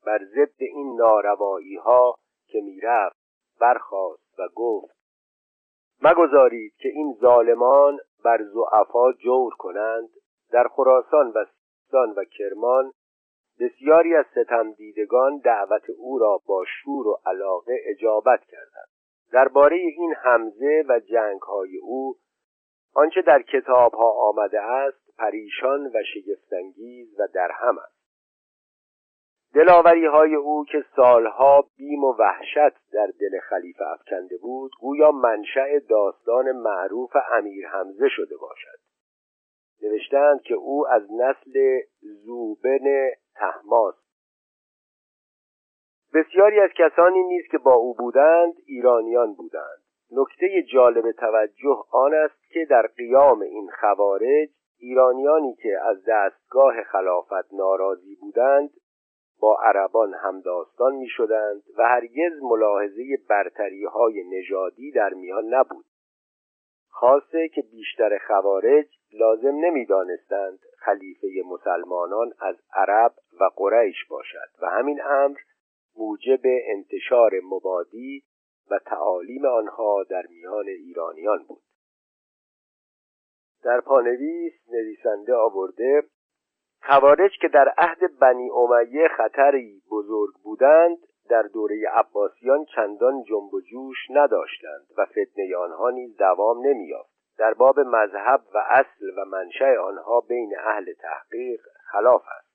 [0.06, 3.16] بر ضد این ناروایی ها که می‌رفت
[3.60, 4.96] برخاست و گفت
[6.02, 10.08] مگذارید که این ظالمان بر زعفا جور کنند
[10.50, 12.92] در خراسان و سیستان و کرمان
[13.62, 18.88] بسیاری از ستم دیدگان دعوت او را با شور و علاقه اجابت کردند.
[19.32, 22.16] درباره این حمزه و جنگهای او
[22.94, 28.02] آنچه در کتابها آمده است پریشان و شگفتانگیز و درهم است.
[29.54, 35.78] دلاوری های او که سالها بیم و وحشت در دل خلیفه افکنده بود گویا منشأ
[35.88, 38.91] داستان معروف امیر حمزه شده باشد.
[39.82, 43.94] نوشتند که او از نسل زوبن تحماس
[46.14, 49.82] بسیاری از کسانی نیز که با او بودند ایرانیان بودند.
[50.12, 57.54] نکته جالب توجه آن است که در قیام این خوارج ایرانیانی که از دستگاه خلافت
[57.54, 58.70] ناراضی بودند
[59.40, 65.84] با عربان همداستان می شدند و هرگز ملاحظه برتری های نژادی در میان نبود.
[66.92, 75.02] خاصه که بیشتر خوارج لازم نمی‌دانستند خلیفه مسلمانان از عرب و قریش باشد و همین
[75.02, 75.38] امر
[75.96, 78.22] موجب انتشار مبادی
[78.70, 81.62] و تعالیم آنها در میان ایرانیان بود.
[83.64, 86.02] در پانویس نویسنده آورده
[86.82, 90.98] خوارج که در عهد بنی امیه خطری بزرگ بودند
[91.28, 97.12] در دوره عباسیان چندان جنب و جوش نداشتند و فتنه آنها نیز دوام نمییافت.
[97.38, 101.60] در باب مذهب و اصل و منشأ آنها بین اهل تحقیق
[101.92, 102.52] خلاف است.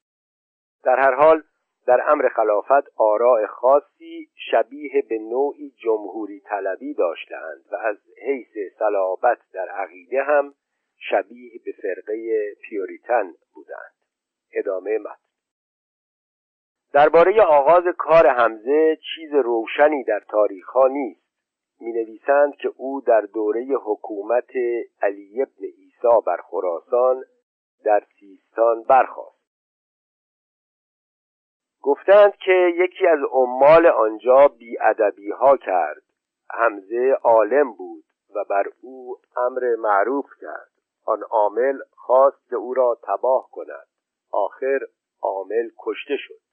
[0.84, 1.44] در هر حال
[1.88, 9.38] در امر خلافت آراء خاصی شبیه به نوعی جمهوری طلبی داشتند و از حیث صلابت
[9.54, 10.54] در عقیده هم
[10.98, 13.94] شبیه به فرقه پیوریتن بودند.
[14.54, 15.27] ادامه متن
[16.94, 21.28] درباره آغاز کار حمزه چیز روشنی در تاریخ ها نیست.
[21.80, 24.50] می نویسند که او در دوره حکومت
[25.02, 27.24] علی ابن عیسی بر خراسان
[27.86, 29.38] در سیستان برخاست.
[31.82, 36.02] گفتند که یکی از عمال آنجا بیادبی ها کرد.
[36.50, 38.04] حمزه عالم بود
[38.36, 40.72] و بر او امر معروف کرد.
[41.06, 43.88] آن عامل خواست که او را تباه کند.
[44.32, 44.80] آخر
[45.22, 46.47] عامل کشته شد.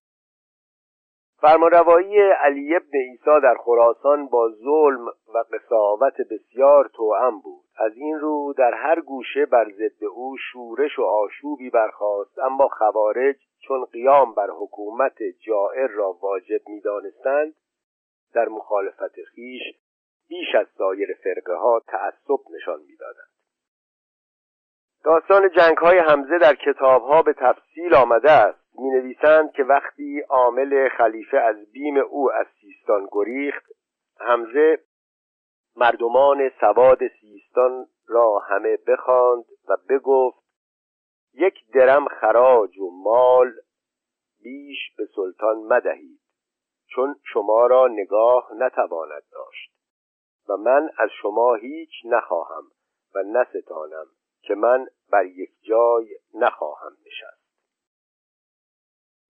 [1.44, 7.64] فرمانروایی علی ابن عیسی در خراسان با ظلم و قصاوت بسیار توأم بود.
[7.76, 13.36] از این رو در هر گوشه بر ضد او شورش و آشوبی برخاست اما خوارج
[13.66, 15.16] چون قیام بر حکومت
[15.46, 17.54] جائر را واجب می‌دانستند
[18.34, 19.62] در مخالفت خیش
[20.28, 23.30] بیش از سایر فرقه ها تعصب نشان می‌دادند.
[25.04, 28.63] داستان جنگ های حمزه در کتاب ها به تفصیل آمده است.
[28.78, 33.64] می نویسند که وقتی عامل خلیفه از بیم او از سیستان گریخت
[34.20, 34.78] حمزه
[35.76, 40.44] مردمان سواد سیستان را همه بخواند و بگفت
[41.34, 43.52] یک درم خراج و مال
[44.42, 46.20] بیش به سلطان مدهید
[46.86, 49.74] چون شما را نگاه نتواند داشت
[50.48, 52.64] و من از شما هیچ نخواهم
[53.14, 54.06] و نستانم
[54.42, 57.33] که من بر یک جای نخواهم نشست.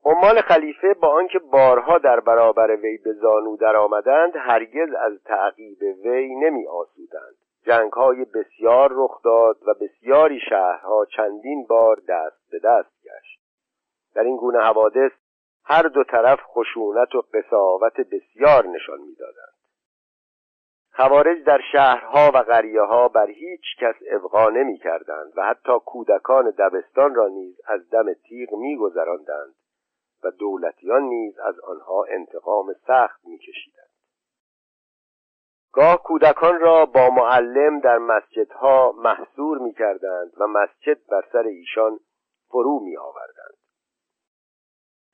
[0.07, 6.35] عمال خلیفه با آنکه بارها در برابر وی به زانو آمدند هرگز از تعقیب وی
[6.35, 7.35] نمی آسودند.
[7.67, 13.41] جنگ های بسیار رخ داد و بسیاری شهرها چندین بار دست به دست گشت.
[14.15, 15.13] در این گونه حوادث
[15.65, 19.55] هر دو طرف خشونت و قصاوت بسیار نشان می‌دادند.
[20.97, 26.51] خوارج در شهرها و قریه ها بر هیچ کس ابقا نمی کردند و حتی کودکان
[26.51, 29.55] دبستان را نیز از دم تیغ می گذراندند
[30.25, 33.91] و دولتیان نیز از آنها انتقام سخت می کشیدند.
[35.73, 42.01] گاه کودکان را با معلم در مسجدها محصور می کردند و مسجد بر سر ایشان
[42.49, 43.57] فرو می آوردند.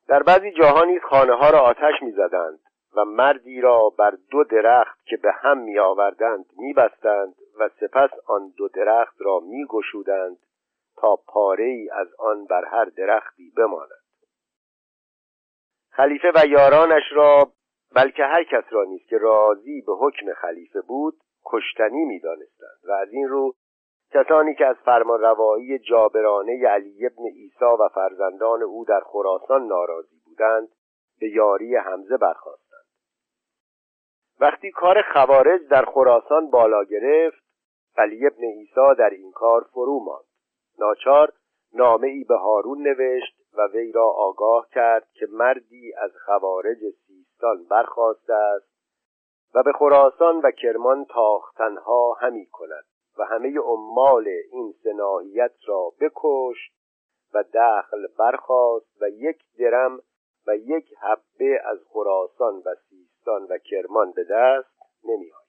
[0.09, 2.61] در بعضی جاها نیز خانه ها را آتش می زدند
[2.97, 6.73] و مردی را بر دو درخت که به هم می آوردند می
[7.59, 10.39] و سپس آن دو درخت را می گشودند
[10.97, 14.00] تا پاره ای از آن بر هر درختی بماند
[16.01, 17.53] خلیفه و یارانش را
[17.95, 21.15] بلکه هر کس را نیست که راضی به حکم خلیفه بود
[21.47, 23.55] کشتنی می دانستند و از این رو
[24.15, 30.21] کسانی که از فرمان روایی جابرانه علی ابن عیسی و فرزندان او در خراسان ناراضی
[30.25, 30.69] بودند
[31.21, 32.71] به یاری حمزه برخواست
[34.41, 37.43] وقتی کار خوارج در خراسان بالا گرفت
[37.97, 40.25] علی ابن عیسی در این کار فرو ماند.
[40.79, 41.33] ناچار
[41.75, 47.65] نامه ای به هارون نوشت و وی را آگاه کرد که مردی از خوارج سیستان
[47.65, 48.71] برخواسته است
[49.55, 52.85] و به خراسان و کرمان تاختنها همی کند
[53.19, 56.73] و همه عمال این سناهیت را بکشت
[57.35, 60.01] و دخل برخواست و یک درم
[60.47, 65.40] و یک حبه از خراسان و سیستان و کرمان به دست نمی آید.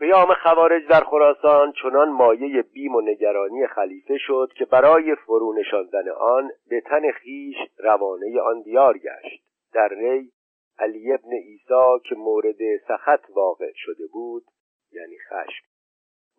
[0.00, 6.08] قیام خوارج در خراسان چنان مایه بیم و نگرانی خلیفه شد که برای فرو نشاندن
[6.08, 9.44] آن به تن خیش روانه آن دیار گشت.
[9.74, 10.32] در ری
[10.78, 12.56] علی ابن عیسی که مورد
[12.88, 14.44] سخت واقع شده بود
[14.92, 15.64] یعنی خشم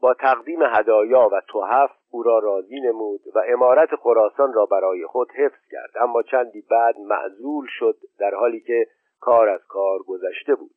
[0.02, 5.32] با تقدیم هدایا و توحف او را راضی نمود و امارت خراسان را برای خود
[5.32, 5.92] حفظ کرد.
[6.02, 8.88] اما چندی بعد معزول شد در حالی که
[9.20, 10.72] کار از کار گذشته بود.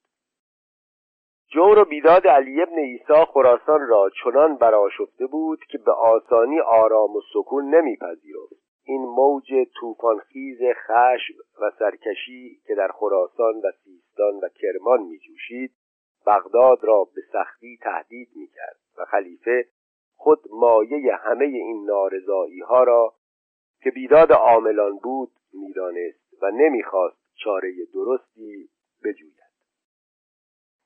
[1.51, 7.17] جور و بیداد علی ابن عیسی خراسان را چنان براشفته بود که به آسانی آرام
[7.17, 8.55] و سکون نمیپذیرفت.
[8.85, 15.75] این موج طوفانخیز خشم و سرکشی که در خراسان و سیستان و کرمان میجوشید
[16.27, 19.65] بغداد را به سختی تهدید می‌کرد و خلیفه
[20.17, 23.15] خود مایه همه این نارضایی ها را
[23.83, 28.69] که بیداد عاملان بود می‌دانست و نمی‌خواست چاره درستی
[29.05, 29.38] بجوید.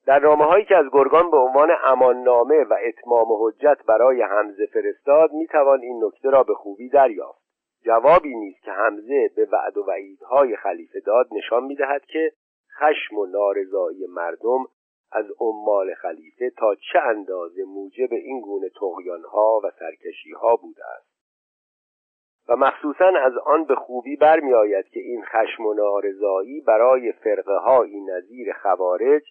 [0.05, 5.31] در نامه هایی که از گرگان به عنوان اماننامه و اتمام حجت برای حمزه فرستاد
[5.31, 7.43] می‌توان این نکته را به خوبی دریافت.
[7.85, 12.31] جوابی نیست که حمزه به وعد و وعیدهای خلیفه داد نشان می‌دهد که
[12.79, 14.65] خشم و نارضایی مردم
[15.11, 21.13] از عمال خلیفه تا چه اندازه موجب این گونه تغیانها و سرکشیها بوده است.
[22.49, 28.01] و مخصوصا از آن به خوبی برمیآید که این خشم و نارضایی برای فرقه هایی
[28.01, 29.23] نظیر خوارج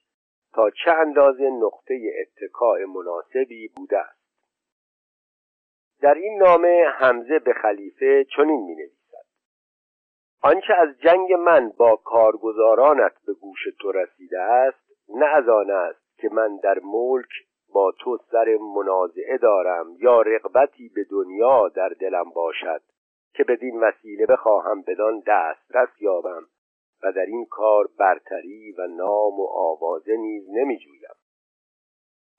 [0.54, 4.22] تا چه اندازه نقطه اتکاع مناسبی بوده است.
[6.02, 9.26] در این نامه حمزه به خلیفه چنین می نویسد
[10.42, 16.18] آنچه از جنگ من با کارگزارانت به گوش تو رسیده است نه از آن است
[16.18, 17.30] که من در ملک
[17.74, 22.82] با تو سر منازعه دارم یا رغبتی به دنیا در دلم باشد
[23.34, 26.46] که بدین وسیله بخواهم بدان دسترس یابم.
[27.02, 31.14] و در این کار برتری و نام و آوازه نیز نمیجویم.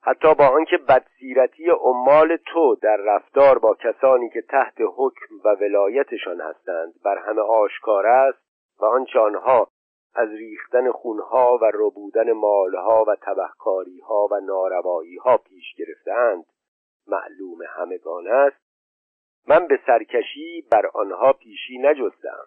[0.06, 6.42] حتی با آنکه بدسیرتی عمال تو در رفتار با کسانی که تحت حکم و ولایتشان
[6.42, 8.44] هستند بر همه آشکار است
[8.80, 9.68] و آنچه آنها
[10.16, 16.46] از ریختن خونها و ربودن مالها و تبهکاریها و نارواییها پیش گرفتهاند
[17.08, 18.64] معلوم همگان است
[19.48, 22.46] من به سرکشی بر آنها پیشی نجستم.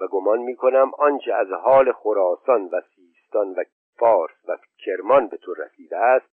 [0.00, 3.64] و گمان می کنم آنچه از حال خراسان و سیستان و
[3.98, 6.30] فارس و کرمان به تو رسیده است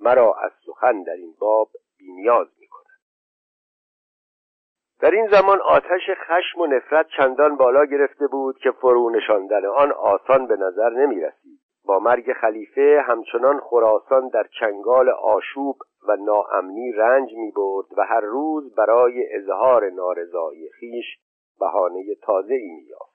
[0.00, 2.84] مرا از سخن در این باب بینیاز می کند
[5.00, 9.92] در این زمان آتش خشم و نفرت چندان بالا گرفته بود که فرو نشاندن آن
[9.92, 15.76] آسان به نظر نمی رسید با مرگ خلیفه همچنان خراسان در چنگال آشوب
[16.08, 21.18] و ناامنی رنج می برد و هر روز برای اظهار نارضایی خیش
[21.60, 23.14] بهانه تازه ای می یافت.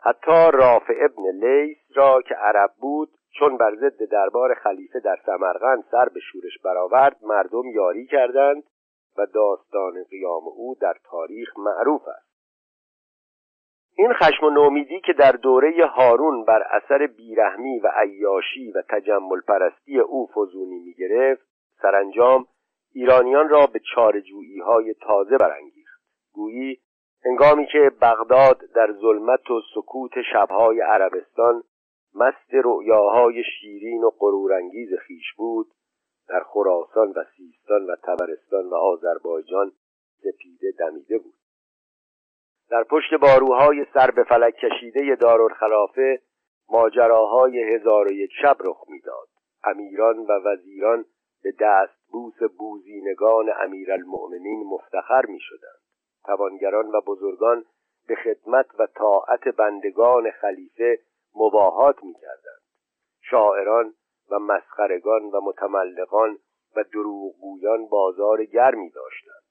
[0.00, 3.08] حتی رافع ابن لیس را که عرب بود
[3.38, 8.62] چون بر ضد دربار خلیفه در سمرقند سر به شورش برآورد مردم یاری کردند
[9.18, 12.34] و داستان قیام او در تاریخ معروف است
[13.96, 19.40] این خشم و نومیدی که در دوره هارون بر اثر بیرحمی و عیاشی و تجمل
[19.48, 21.46] پرستی او فزونی می گرفت
[21.82, 22.46] سرانجام
[22.92, 25.73] ایرانیان را به چارجویی های تازه برانگیخت
[26.34, 26.80] گویی
[27.24, 31.62] هنگامی که بغداد در ظلمت و سکوت شبهای عربستان
[32.14, 35.66] مست رؤیاهای شیرین و غرورانگیز خیش بود
[36.28, 39.72] در خراسان و سیستان و تبرستان و آذربایجان
[40.18, 41.34] سپیده دمیده بود.
[42.70, 46.20] در پشت باروهای سر به فلک کشیده دارالخلافه
[46.68, 49.28] ماجراهای هزار و یک شب رخ می‌داد.
[49.64, 51.04] امیران و وزیران
[51.42, 55.83] به دست بوس بوزینگان امیرالمؤمنین مفتخر می شدند
[56.24, 57.64] توانگران و بزرگان
[58.08, 60.98] به خدمت و طاعت بندگان خلیفه
[61.34, 62.62] مباهات می کردند
[63.22, 63.94] شاعران
[64.30, 66.38] و مسخرگان و متملقان
[66.76, 69.44] و دروغگویان بازار گرمی داشتند.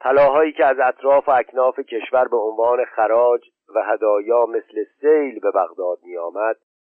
[0.00, 3.40] طلاهایی که از اطراف و اکناف کشور به عنوان خراج
[3.74, 6.56] و هدایا مثل سیل به بغداد می آمد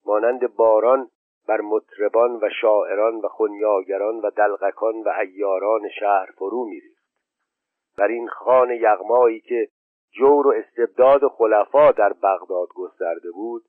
[0.06, 1.10] مانند باران
[1.48, 6.97] بر مطربان و شاعران و خونیاگران و دلغکان و ایاران شهر فرو میریخت.
[7.98, 9.68] بر این خان یغمایی که
[10.10, 13.64] جور و استبداد خلفا در بغداد گسترده بود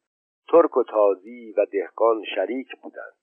[0.47, 3.13] ترک و تازی و دهقان شریک بودند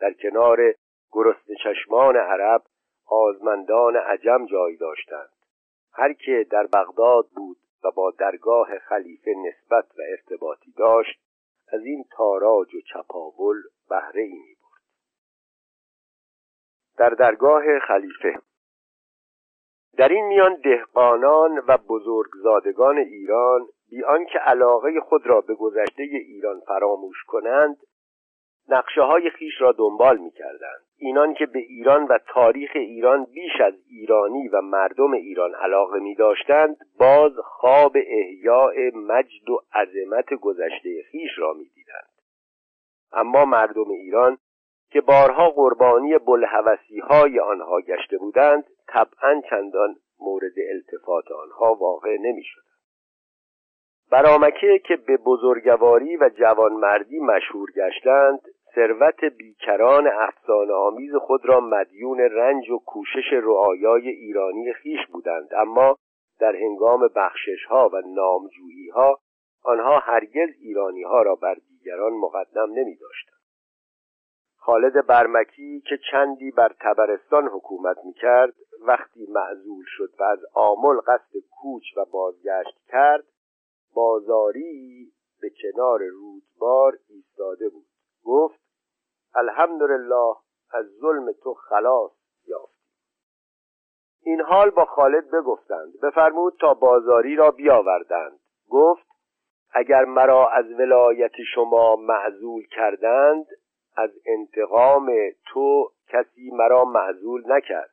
[0.00, 0.74] در کنار
[1.12, 2.62] گرست چشمان عرب
[3.06, 5.30] آزمندان عجم جای داشتند
[5.92, 11.20] هر که در بغداد بود و با درگاه خلیفه نسبت و ارتباطی داشت
[11.72, 13.56] از این تاراج و چپاول
[13.88, 14.82] بهره ای می برد.
[16.98, 18.40] در درگاه خلیفه
[19.96, 26.60] در این میان دهقانان و بزرگزادگان ایران بی آنکه علاقه خود را به گذشته ایران
[26.60, 27.76] فراموش کنند
[28.68, 33.60] نقشه های خیش را دنبال می کردند اینان که به ایران و تاریخ ایران بیش
[33.60, 41.02] از ایرانی و مردم ایران علاقه می داشتند باز خواب احیاء مجد و عظمت گذشته
[41.10, 42.10] خیش را می دیدند.
[43.12, 44.38] اما مردم ایران
[44.90, 52.42] که بارها قربانی بلحوثی های آنها گشته بودند طبعا چندان مورد التفات آنها واقع نمی
[52.44, 52.64] شد.
[54.10, 58.40] برامکه که به بزرگواری و جوانمردی مشهور گشتند
[58.74, 65.96] ثروت بیکران افسانه آمیز خود را مدیون رنج و کوشش رعایای ایرانی خیش بودند اما
[66.40, 69.18] در هنگام بخشش ها و نامجویی ها
[69.64, 73.33] آنها هرگز ایرانی ها را بر دیگران مقدم نمی داشتند.
[74.66, 81.00] خالد برمکی که چندی بر تبرستان حکومت می کرد وقتی معزول شد و از آمل
[81.00, 83.24] قصد کوچ و بازگشت کرد
[83.94, 87.86] بازاری به کنار رودبار ایستاده بود.
[88.24, 88.60] گفت
[89.34, 90.34] الحمدلله
[90.72, 92.12] از ظلم تو خلاص
[92.46, 92.94] یافتیم
[94.22, 96.00] این حال با خالد بگفتند.
[96.02, 98.40] بفرمود تا بازاری را بیاوردند.
[98.70, 99.06] گفت
[99.72, 103.46] اگر مرا از ولایت شما معزول کردند
[103.96, 105.12] از انتقام
[105.46, 107.90] تو کسی مرا معزول نکرد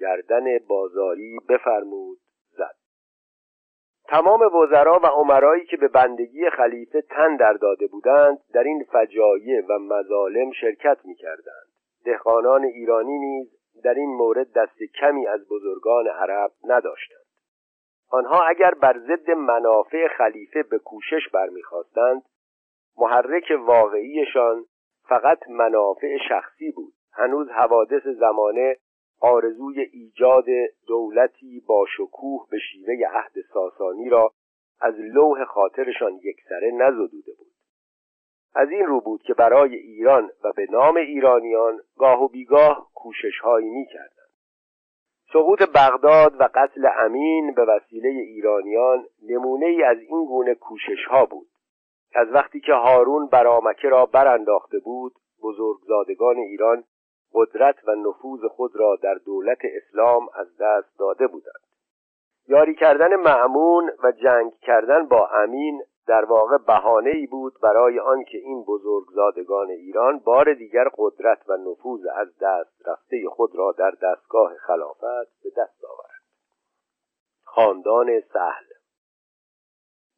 [0.00, 2.18] گردن بازاری بفرمود
[2.50, 2.76] زد
[4.08, 9.60] تمام وزرا و عمرایی که به بندگی خلیفه تن در داده بودند در این فجایع
[9.68, 11.66] و مظالم شرکت می کردند.
[12.04, 13.48] دهقانان ایرانی نیز
[13.84, 17.24] در این مورد دست کمی از بزرگان عرب نداشتند.
[18.10, 22.22] آنها اگر بر ضد منافع خلیفه به کوشش برمیخواستند
[22.98, 24.64] محرک واقعیشان
[25.08, 26.92] فقط منافع شخصی بود.
[27.12, 28.76] هنوز حوادث زمانه
[29.20, 30.44] آرزوی ایجاد
[30.86, 34.32] دولتی با شکوه به شیوه عهد ساسانی را
[34.80, 37.54] از لوح خاطرشان یکسره نزدوده بود.
[38.54, 43.38] از این رو بود که برای ایران و به نام ایرانیان گاه و بیگاه کوشش
[43.42, 44.14] هایی می کردند.
[45.32, 51.26] سقوط بغداد و قتل امین به وسیله ایرانیان نمونه ای از این گونه کوشش ها
[51.26, 51.46] بود.
[52.14, 55.12] از وقتی که هارون برامکه را برانداخته بود
[55.42, 56.84] بزرگزادگان ایران
[57.34, 61.64] قدرت و نفوذ خود را در دولت اسلام از دست داده بودند.
[62.48, 68.38] یاری کردن معمون و جنگ کردن با امین در واقع بهانه ای بود برای آنکه
[68.38, 74.54] این بزرگزادگان ایران بار دیگر قدرت و نفوذ از دست رفته خود را در دستگاه
[74.56, 76.24] خلافت به دست آورند.
[77.44, 78.73] خاندان سهل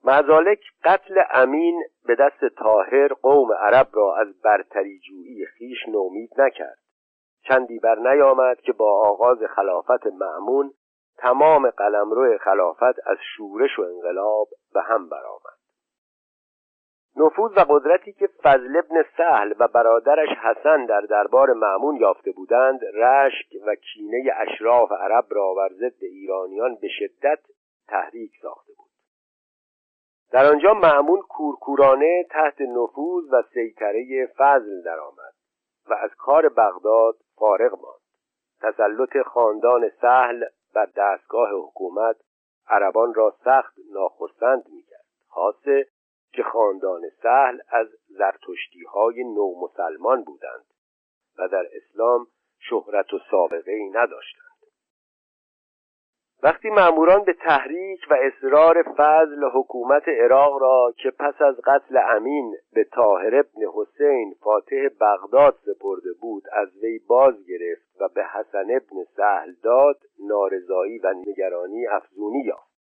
[0.07, 6.79] مزالک قتل امین به دست تاهر قوم عرب را از برتری جویی خیش نومید نکرد.
[7.49, 10.73] چندی بر نیامد که با آغاز خلافت معمون
[11.19, 15.57] تمام قلمرو خلافت از شورش و انقلاب به هم برآمد.
[17.17, 22.81] نفوذ و قدرتی که فضل ابن سهل و برادرش حسن در دربار معمون یافته بودند
[22.95, 27.41] رشک و کینه اشراف عرب را بر ضد ایرانیان به شدت
[27.89, 28.86] تحریک ساخته بود.
[30.33, 35.35] در آنجا معمون کورکورانه تحت نفوذ و سیطره فضل درآمد
[35.87, 38.01] و از کار بغداد فارغ ماند.
[38.61, 40.45] تسلط خاندان سهل
[40.75, 42.17] بر دستگاه حکومت
[42.69, 45.05] عربان را سخت ناخرسند می‌کرد.
[45.29, 45.87] خاصه
[46.33, 50.65] که خاندان سهل از زرتشتی های نو مسلمان بودند
[51.39, 52.27] و در اسلام
[52.59, 54.46] شهرت و سابقه ای نداشتند.
[56.47, 62.57] وقتی ماموران به تحریک و اصرار فضل حکومت عراق را که پس از قتل امین
[62.73, 68.65] به طاهر ابن حسین فاتح بغداد سپرده بود از وی باز گرفت و به حسن
[68.71, 69.99] ابن سهل داد
[70.29, 72.77] نارضایی و نگرانی افزونی یافت.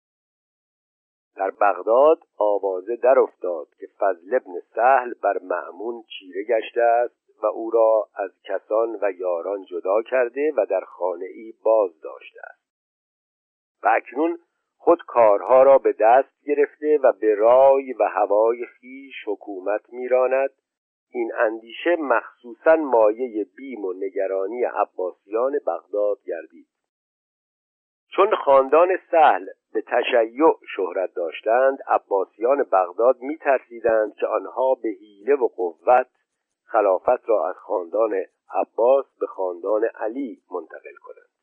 [1.36, 7.46] در بغداد آوازه در افتاد که فضل ابن سهل بر معمون چیره گشته است و
[7.46, 12.65] او را از کسان و یاران جدا کرده و در خانه ای باز داشته است.
[13.86, 14.40] و اکنون
[14.78, 20.50] خود کارها را به دست گرفته و به رای و هوای خیش حکومت میراند.
[21.12, 26.68] این اندیشه مخصوصا مایه بیم و نگرانی عباسیان بغداد گردید.
[28.16, 35.48] چون خاندان سهل به تشیع شهرت داشتند عباسیان بغداد میترسیدند که آنها به حیله و
[35.48, 36.08] قوت
[36.64, 38.14] خلافت را از خاندان
[38.54, 41.35] عباس به خاندان علی منتقل کنند.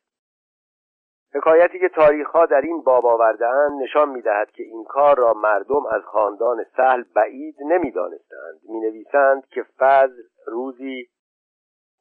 [1.35, 6.01] حکایتی که تاریخها در این باب آوردهاند نشان می‌دهد که این کار را مردم از
[6.01, 8.59] خاندان سهل بعید نمی‌دانستند.
[8.69, 11.07] می‌نویسند که فضل روزی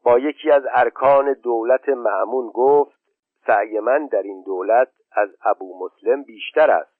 [0.04, 2.98] با یکی از ارکان دولت معمون گفت
[3.46, 6.92] سعی من در این دولت از ابو مسلم بیشتر است.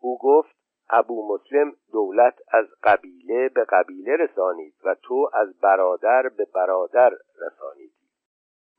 [0.00, 0.56] او گفت
[0.90, 7.10] ابو مسلم دولت از قبیله به قبیله رسانید و تو از برادر به برادر
[7.40, 7.92] رسانید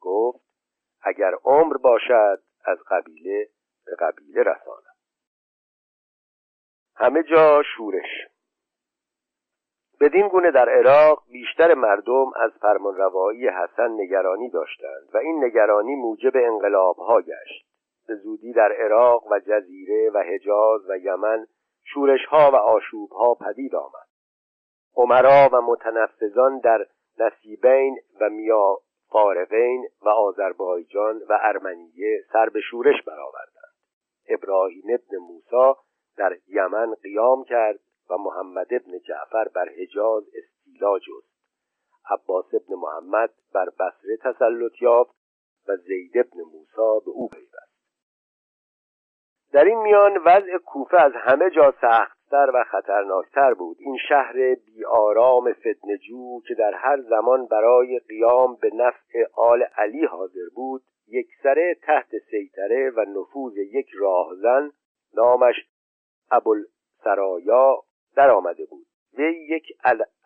[0.01, 0.39] گفت
[1.01, 3.49] اگر عمر باشد از قبیله
[3.85, 4.97] به قبیله رسانم
[6.95, 8.27] همه جا شورش.
[9.99, 16.31] بدین گونه در عراق بیشتر مردم از فرمانروایی حسن نگرانی داشتند و این نگرانی موجب
[16.35, 17.67] انقلابها گشت.
[18.07, 21.47] به زودی در عراق و جزیره و حجاز و یمن
[21.83, 24.07] شورشها و آشوبها پدید آمد.
[24.95, 26.85] عمرا و متنفذان در
[27.19, 28.77] نصیبین و میا
[29.09, 33.73] فارقین و آذربایجان و ارمنیه سر به شورش برآوردند.
[34.29, 35.79] ابراهیم ابن موسی
[36.17, 37.79] در یمن قیام کرد
[38.09, 41.37] و محمد ابن جعفر بر حجاز استیلا جست.
[42.09, 45.15] عباس ابن محمد بر بصره تسلط یافت
[45.67, 47.57] و زید ابن موسی به او پیوست.
[49.51, 53.77] در این میان وضع کوفه از همه جا سخت سختتر و خطرناکتر بود.
[53.79, 60.49] این شهر بیآرام فتنجو که در هر زمان برای قیام به نفع آل علی حاضر
[60.55, 64.71] بود یکسره تحت سیطره و نفوذ یک راهزن
[65.13, 65.55] نامش
[66.31, 67.83] ابوالسرایا
[68.15, 68.85] در آمده بود.
[69.17, 69.77] وی یک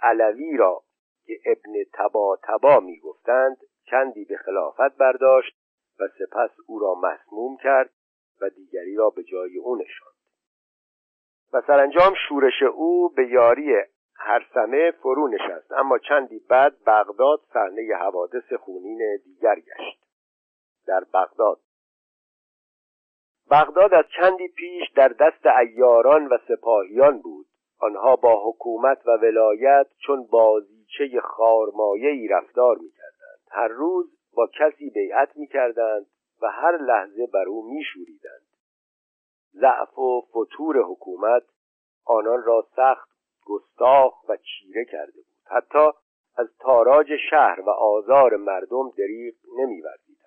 [0.01, 0.81] علوی را
[1.25, 3.57] که ابن تبا تبا می گفتند
[3.89, 5.55] چندی به خلافت برداشت
[5.99, 7.89] و سپس او را مسموم کرد
[8.41, 10.10] و دیگری را به جای او نشاند.
[11.53, 13.75] و سرانجام شورش او به یاری
[14.15, 15.71] هرسمه فرو نشست.
[15.71, 20.03] اما چندی بعد بغداد صحنه حوادث خونین دیگر گشت.
[20.87, 21.59] در بغداد.
[23.51, 27.45] بغداد از چندی پیش در دست ایاران و سپاهیان بود.
[27.79, 31.03] آنها با حکومت و ولایت چون بازیچه
[32.01, 33.39] ای رفتار می‌کردند.
[33.51, 36.05] هر روز با کسی بیعت می‌کردند
[36.41, 38.50] و هر لحظه بر او میشوریدند.
[39.53, 41.43] ضعف و فتور حکومت
[42.05, 43.09] آنان را سخت
[43.45, 45.35] گستاخ و چیره کرده بود.
[45.45, 45.91] حتی
[46.37, 50.21] از تاراج شهر و آزار مردم دریغ نمیورزیدند.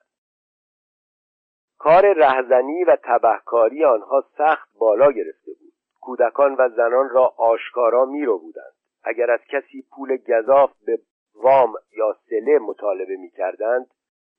[1.78, 5.72] کار رهزنی و تبهکاری آنها سخت بالا گرفته بود.
[6.00, 8.74] کودکان و زنان را آشکارا میرو بودند.
[9.04, 10.98] اگر از کسی پول گذاف به
[11.34, 13.86] وام یا سله مطالبه می‌کردند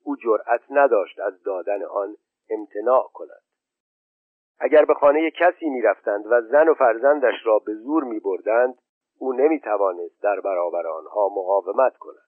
[0.04, 2.16] او جرأت نداشت از دادن آن
[2.50, 3.45] امتناع کند.
[4.58, 8.78] اگر به خانه کسی می‌رفتند و زن و فرزندش را به زور میبردند
[9.18, 12.26] او نمی‌توانست در برابر آنها مقاومت کند.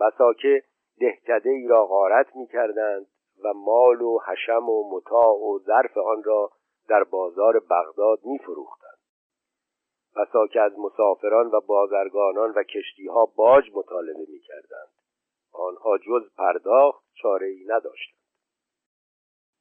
[0.00, 0.62] بسا که
[1.00, 3.06] دهکده ای را غارت می‌کردند
[3.44, 6.50] و مال و حشم و متاع و ظرف آن را
[6.88, 8.98] در بازار بغداد میفروختند.
[10.16, 14.90] بسا که از مسافران و بازرگانان و کشتیها باج مطالبه می‌کردند.
[15.52, 18.19] آنها جز پرداخت چاره ای نداشتند.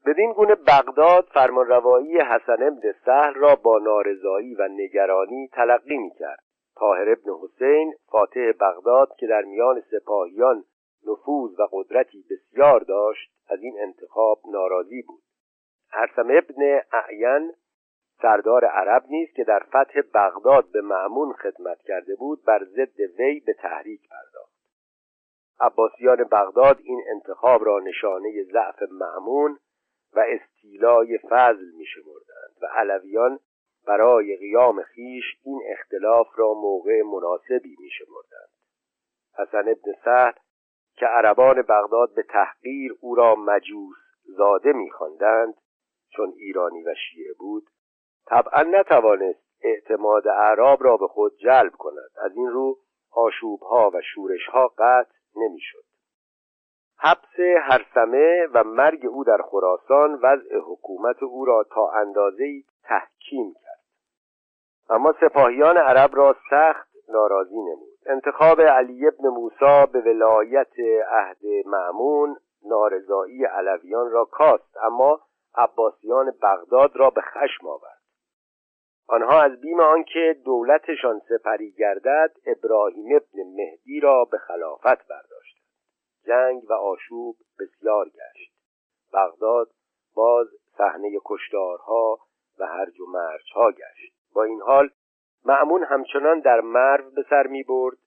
[0.05, 6.43] بدین گونه بغداد فرمانروایی حسن ابن سهل را با نارضایی و نگرانی تلقی می‌کرد.
[6.75, 10.63] طاهر ابن حسین فاتح بغداد که در میان سپاهیان
[11.07, 15.21] نفوذ و قدرتی بسیار داشت از این انتخاب ناراضی بود.
[15.91, 17.53] هرسم ابن اعین
[18.21, 23.39] سردار عرب نیست که در فتح بغداد به معمون خدمت کرده بود بر ضد وی
[23.39, 24.53] به تحریک پرداخت.
[25.59, 29.57] عباسیان بغداد این انتخاب را نشانه ضعف معمون
[30.13, 33.39] و استیلای فضل می شمردند و علویان
[33.87, 38.49] برای قیام خیش این اختلاف را موقع مناسبی می شمردند.
[39.37, 40.33] حسن ابن سهل
[40.95, 45.53] که عربان بغداد به تحقیر او را مجوس زاده می خواندند
[46.09, 47.63] چون ایرانی و شیعه بود
[48.25, 52.11] طبعا نتوانست اعتماد اعراب را به خود جلب کند.
[52.25, 52.77] از این رو
[53.11, 55.88] آشوبها و شورشها قطع نمی‌شد.
[57.01, 62.45] حبس هرسمه و مرگ او در خراسان وضع حکومت او را تا اندازه
[62.83, 63.79] تحکیم کرد.
[64.89, 67.89] اما سپاهیان عرب را سخت ناراضی نمود.
[68.05, 70.79] انتخاب علی ابن موسی به ولایت
[71.11, 75.19] عهد معمون نارضایی علویان را کاست اما
[75.55, 77.99] عباسیان بغداد را به خشم آورد.
[79.07, 85.38] آنها از بیم آنکه دولتشان سپری گردد ابراهیم ابن مهدی را به خلافت برداشتند.
[86.29, 88.53] جنگ و آشوب بسیار گشت.
[89.13, 89.69] بغداد
[90.15, 90.47] باز
[90.77, 92.19] صحنه کشتارها
[92.59, 94.13] و هرج و مرجها گشت.
[94.33, 94.89] با این حال
[95.45, 97.97] معمون همچنان در مرو به سر می برد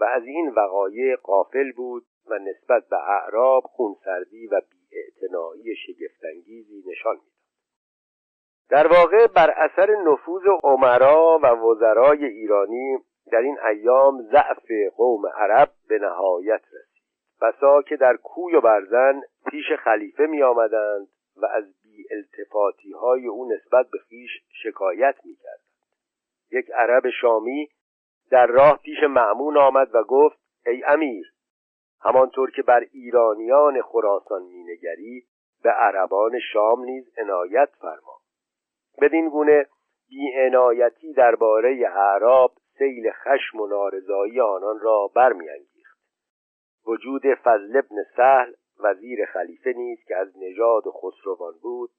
[0.00, 7.14] و از این وقایع قافل بود و نسبت به اعراب خونسردی و بیاعتنایی شگفتانگیزی نشان
[7.14, 7.38] می‌داد
[8.70, 12.98] در واقع بر اثر نفوذ عمرا و وزرای ایرانی
[13.32, 16.87] در این ایام ضعف قوم عرب به نهایت رسید.
[17.40, 19.20] بسا که در کوی و برزن
[19.50, 24.30] پیش خلیفه می آمدند و از بی التفاتی های او نسبت به خیش
[24.62, 25.68] شکایت می کردند.
[26.50, 27.68] یک عرب شامی
[28.30, 31.26] در راه پیش معمون آمد و گفت ای امیر
[32.00, 35.24] همانطور که بر ایرانیان خراسان مینگری
[35.62, 38.20] به عربان شام نیز عنایت فرما
[39.02, 39.66] بدین گونه
[40.08, 45.77] بیعنایتی درباره اعراب سیل خشم و نارضایی آنان را برمیانگیخت
[46.88, 51.90] وجود فضل ابن سهل وزیر خلیفه نیز که از نژاد خسروان بود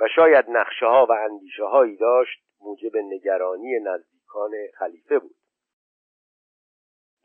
[0.00, 5.34] و شاید نقشه ها و اندیشه هایی داشت موجب نگرانی نزدیکان خلیفه بود.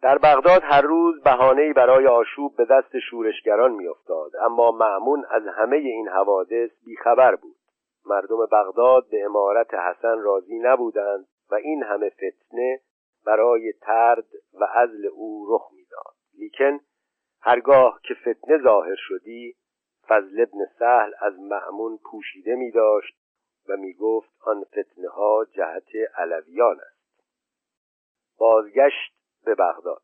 [0.02, 5.78] در بغداد هر روز بهانه‌ای برای آشوب به دست شورشگران میافتاد اما معمون از همه
[5.78, 7.58] این حوادث بیخبر بود.
[8.06, 12.80] مردم بغداد به امارت حسن راضی نبودند و این همه فتنه
[13.26, 16.16] برای ترد و عزل او رخ می‌داد.
[16.38, 16.80] لیکن
[17.48, 19.56] هرگاه که فتنه ظاهر شدی
[20.08, 23.18] فضل ابن سهل از معمون پوشیده می داشت
[23.70, 25.88] و می گفت آن فتنه ها جهت
[26.18, 27.22] علویان است.
[28.38, 29.14] بازگشت
[29.46, 30.02] به بغداد.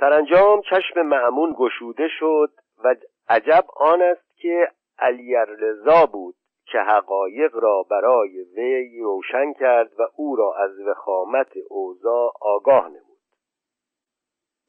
[0.00, 2.52] سرانجام چشم معمون گشوده شد
[2.84, 2.94] و
[3.28, 6.34] عجب آن است که علی رضا بود
[6.66, 13.09] که حقایق را برای وی روشن کرد و او را از وخامت اوضاع آگاه نمود.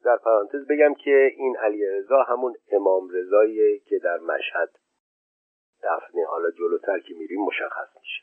[0.04, 4.70] در پرانتز بگم که این علی رضا همون امام رضایی که در مشهد
[5.82, 8.22] دفنه حالا جلوتر که میریم مشخص میشه.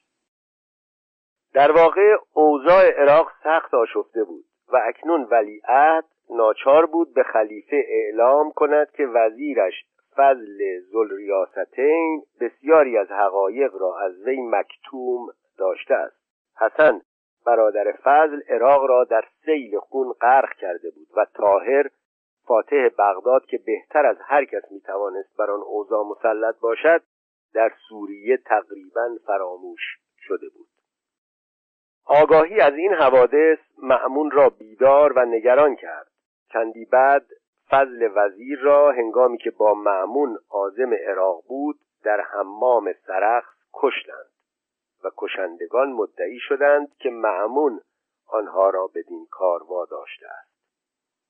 [1.53, 8.51] در واقع اوضاع عراق سخت آشفته بود و اکنون ولیعهد ناچار بود به خلیفه اعلام
[8.51, 9.73] کند که وزیرش
[10.15, 15.27] فضل زلریاستین بسیاری از حقایق را از وی مکتوم
[15.57, 16.19] داشته است.
[16.57, 17.01] حسن
[17.45, 21.89] برادر فضل عراق را در سیل خون غرق کرده بود و طاهر
[22.47, 27.01] فاتح بغداد که بهتر از هر کس می‌توانست بر آن اوضاع مسلط باشد
[27.53, 29.81] در سوریه تقریبا فراموش
[30.17, 30.67] شده بود.
[32.05, 36.07] آگاهی از این حوادث معمون را بیدار و نگران کرد.
[36.53, 37.25] چندی بعد
[37.69, 44.38] فضل وزیر را هنگامی که با معمون عازم عراق بود در حمام سرخ کشتند.
[45.03, 47.81] و کشندگان مدعی شدند که معمون
[48.27, 50.49] آنها را بدین کار واداشته است.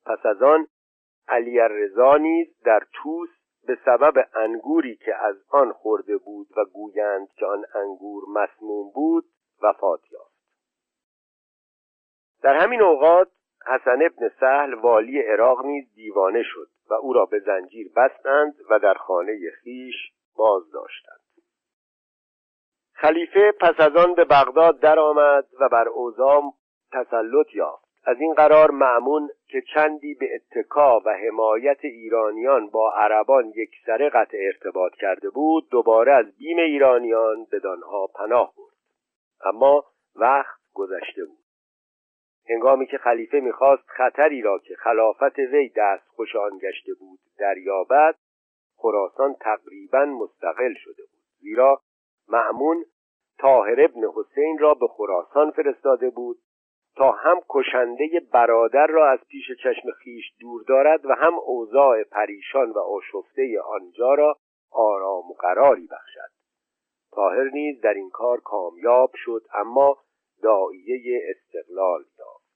[0.06, 0.68] پس از آن
[1.28, 3.30] علی رضا نیز در توس
[3.68, 9.26] به سبب انگوری که از آن خورده بود و گویند که آن انگور مسموم بود
[9.62, 10.40] وفات یافت.
[12.42, 13.32] در همین اوقات
[13.68, 18.80] حسن ابن سهل والی عراق نیز دیوانه شد و او را به زنجیر بستند و
[18.80, 19.96] در خانه خیش
[20.36, 21.29] باز داشتند
[23.02, 26.42] خلیفه پس از آن به بغداد درآمد و بر اوضاع
[26.92, 27.86] تسلط یافت.
[28.06, 33.54] از این قرار معمون که چندی به اتکا و حمایت ایرانیان با عربان
[33.86, 38.76] سره قطع ارتباط کرده بود دوباره از بیم ایرانیان به دانها پناه برد.
[39.46, 39.86] اما
[40.16, 41.40] وقت گذشته بود.
[42.50, 48.16] هنگامی که خلیفه می‌خواست خطری را که خلافت وی دست خوش آن گشته بود دریابد
[48.78, 51.20] خراسان تقریبا مستقل شده بود.
[51.40, 51.82] زیرا
[52.30, 52.86] معمون
[53.40, 56.38] طاهر ابن حسین را به خراسان فرستاده بود
[56.96, 62.72] تا هم کشنده برادر را از پیش چشم خیش دور دارد و هم اوضاع پریشان
[62.72, 64.38] و آشفته آنجا را
[64.72, 66.32] آرام و قراری بخشد.
[67.12, 69.98] طاهر نیز در این کار کامیاب شد اما
[70.44, 72.50] دائیه استقلال یافت.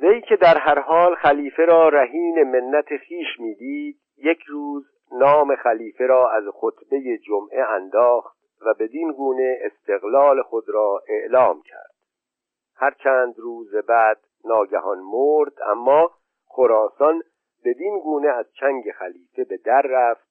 [0.00, 6.06] وی که در هر حال خلیفه را رهین منت خیش می‌دید یک روز نام خلیفه
[6.06, 11.94] را از خطبه جمعه انداخت و بدین گونه استقلال خود را اعلام کرد.
[12.76, 16.10] هر چند روز بعد ناگهان مرد اما
[16.48, 17.22] خراسان
[17.64, 20.26] بدین گونه از چنگ خلیفه به در رفت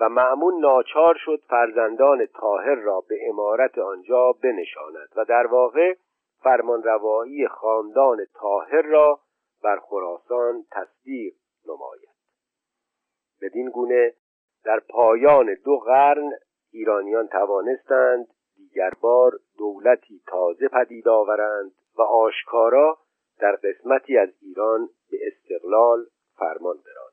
[0.00, 5.94] و معمون ناچار شد فرزندان طاهر را به امارت آنجا بنشاند و در واقع
[6.42, 9.20] فرمانروایی خاندان طاهر را
[9.62, 11.34] بر خراسان تصدیق
[11.66, 12.11] نماید.
[13.42, 14.12] بدین گونه
[14.64, 16.30] در پایان دو قرن
[16.72, 22.98] ایرانیان توانستند دیگر بار دولتی تازه پدید آورند و آشکارا
[23.40, 26.06] در قسمتی از ایران به استقلال
[26.36, 27.11] فرمان برانند.